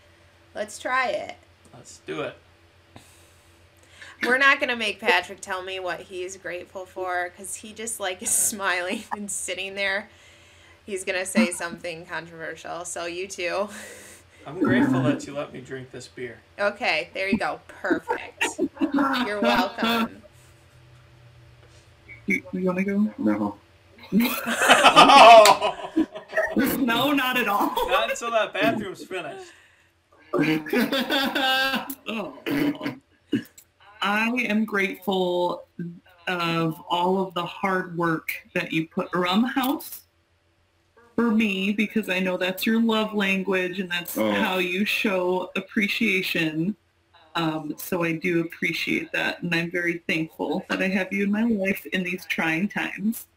Let's 0.53 0.79
try 0.79 1.09
it. 1.09 1.35
Let's 1.73 1.99
do 2.05 2.21
it. 2.21 2.35
We're 4.23 4.37
not 4.37 4.59
gonna 4.59 4.75
make 4.75 4.99
Patrick 4.99 5.41
tell 5.41 5.61
me 5.61 5.79
what 5.79 6.01
he's 6.01 6.37
grateful 6.37 6.85
for 6.85 7.29
because 7.29 7.55
he 7.55 7.73
just 7.73 7.99
like 7.99 8.21
is 8.21 8.29
smiling 8.29 9.03
and 9.15 9.29
sitting 9.29 9.75
there. 9.75 10.09
He's 10.85 11.03
gonna 11.03 11.25
say 11.25 11.51
something 11.51 12.05
controversial. 12.05 12.85
So 12.85 13.05
you 13.05 13.27
too. 13.27 13.69
I'm 14.47 14.59
grateful 14.59 15.01
that 15.03 15.25
you 15.25 15.33
let 15.33 15.51
me 15.51 15.59
drink 15.59 15.89
this 15.91 16.07
beer. 16.07 16.37
Okay, 16.59 17.09
there 17.13 17.27
you 17.27 17.37
go. 17.37 17.59
Perfect. 17.67 18.59
You're 19.25 19.41
welcome. 19.41 20.21
You, 22.27 22.43
you 22.53 22.65
want 22.65 22.77
to 22.79 22.83
go? 22.83 23.13
No. 23.17 23.57
oh! 24.13 25.91
No, 26.77 27.11
not 27.11 27.35
at 27.37 27.49
all. 27.49 27.73
Not 27.89 28.09
until 28.11 28.31
that 28.31 28.53
bathroom's 28.53 29.03
finished. 29.03 29.51
Oh. 32.07 32.37
I 34.01 34.29
am 34.47 34.63
grateful 34.65 35.67
of 36.27 36.79
all 36.89 37.21
of 37.25 37.33
the 37.33 37.45
hard 37.45 37.97
work 37.97 38.31
that 38.53 38.71
you 38.71 38.87
put 38.87 39.09
around 39.13 39.41
the 39.41 39.47
house 39.49 40.01
for 41.15 41.31
me 41.31 41.73
because 41.73 42.07
I 42.09 42.19
know 42.19 42.37
that's 42.37 42.65
your 42.65 42.81
love 42.81 43.13
language 43.13 43.79
and 43.79 43.89
that's 43.91 44.17
Oh. 44.17 44.31
how 44.31 44.57
you 44.59 44.85
show 44.85 45.51
appreciation. 45.55 46.75
Um, 47.35 47.75
so 47.77 48.03
I 48.03 48.13
do 48.13 48.41
appreciate 48.41 49.11
that 49.11 49.43
and 49.43 49.53
I'm 49.53 49.69
very 49.69 50.01
thankful 50.07 50.65
that 50.69 50.81
I 50.81 50.87
have 50.87 51.11
you 51.11 51.25
in 51.25 51.31
my 51.31 51.43
life 51.43 51.85
in 51.87 52.03
these 52.03 52.25
trying 52.25 52.69
times. 52.69 53.27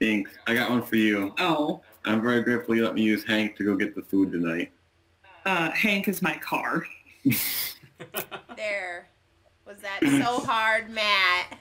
Thanks. 0.00 0.30
I 0.46 0.54
got 0.54 0.70
one 0.70 0.82
for 0.82 0.96
you. 0.96 1.34
Oh, 1.38 1.82
I'm 2.04 2.22
very 2.22 2.42
grateful 2.42 2.74
you 2.74 2.84
let 2.84 2.94
me 2.94 3.02
use 3.02 3.24
Hank 3.24 3.56
to 3.56 3.64
go 3.64 3.76
get 3.76 3.94
the 3.94 4.02
food 4.02 4.32
tonight. 4.32 4.72
uh, 5.44 5.70
Hank 5.72 6.08
is 6.08 6.22
my 6.22 6.36
car. 6.36 6.84
There. 8.56 9.08
Was 9.66 9.76
that 9.78 10.00
so 10.02 10.40
hard, 10.44 10.90
Matt? 10.90 11.58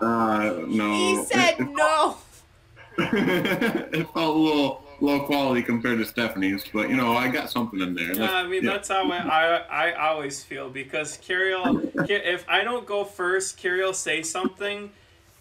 Uh, 0.00 0.62
no. 0.66 0.92
He 0.92 1.24
said 1.24 1.58
no. 1.58 2.18
it 2.98 4.06
felt 4.12 4.36
a 4.36 4.38
little 4.38 4.83
low 5.04 5.20
quality 5.20 5.62
compared 5.62 5.98
to 5.98 6.04
Stephanie's, 6.04 6.64
but 6.72 6.88
you 6.88 6.96
know, 6.96 7.16
I 7.16 7.28
got 7.28 7.50
something 7.50 7.80
in 7.80 7.94
there. 7.94 8.14
Yeah, 8.14 8.32
I 8.32 8.46
mean 8.46 8.64
yeah. 8.64 8.72
that's 8.72 8.88
how 8.88 9.10
I, 9.10 9.58
I 9.58 9.90
I 9.90 10.08
always 10.08 10.42
feel 10.42 10.70
because 10.70 11.18
Kerry 11.18 11.54
if 12.08 12.44
I 12.48 12.64
don't 12.64 12.86
go 12.86 13.04
first, 13.04 13.56
Kerry 13.56 13.82
will 13.82 13.92
say 13.92 14.22
something, 14.22 14.90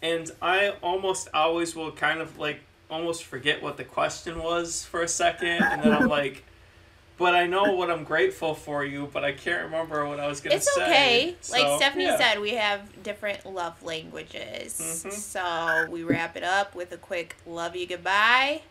and 0.01 0.29
I 0.41 0.73
almost 0.81 1.29
always 1.33 1.75
will 1.75 1.91
kind 1.91 2.21
of 2.21 2.37
like 2.37 2.59
almost 2.89 3.23
forget 3.23 3.61
what 3.63 3.77
the 3.77 3.83
question 3.83 4.41
was 4.43 4.85
for 4.85 5.01
a 5.01 5.07
second, 5.07 5.63
and 5.63 5.83
then 5.83 5.93
I'm 5.93 6.07
like, 6.07 6.43
but 7.17 7.35
I 7.35 7.47
know 7.47 7.73
what 7.73 7.89
I'm 7.89 8.03
grateful 8.03 8.53
for 8.53 8.83
you, 8.83 9.09
but 9.13 9.23
I 9.23 9.31
can't 9.31 9.63
remember 9.65 10.07
what 10.07 10.19
I 10.19 10.27
was 10.27 10.41
gonna 10.41 10.55
It's 10.55 10.73
say. 10.73 10.83
okay. 10.83 11.35
So, 11.41 11.57
like 11.57 11.79
Stephanie 11.79 12.05
yeah. 12.05 12.17
said, 12.17 12.41
we 12.41 12.51
have 12.51 13.03
different 13.03 13.45
love 13.45 13.81
languages. 13.83 15.05
Mhm. 15.07 15.11
So 15.11 15.87
we 15.89 16.03
wrap 16.03 16.35
it 16.35 16.43
up 16.43 16.75
with 16.75 16.91
a 16.91 16.97
quick 16.97 17.35
love 17.45 17.75
you 17.75 17.87
goodbye. 17.87 18.61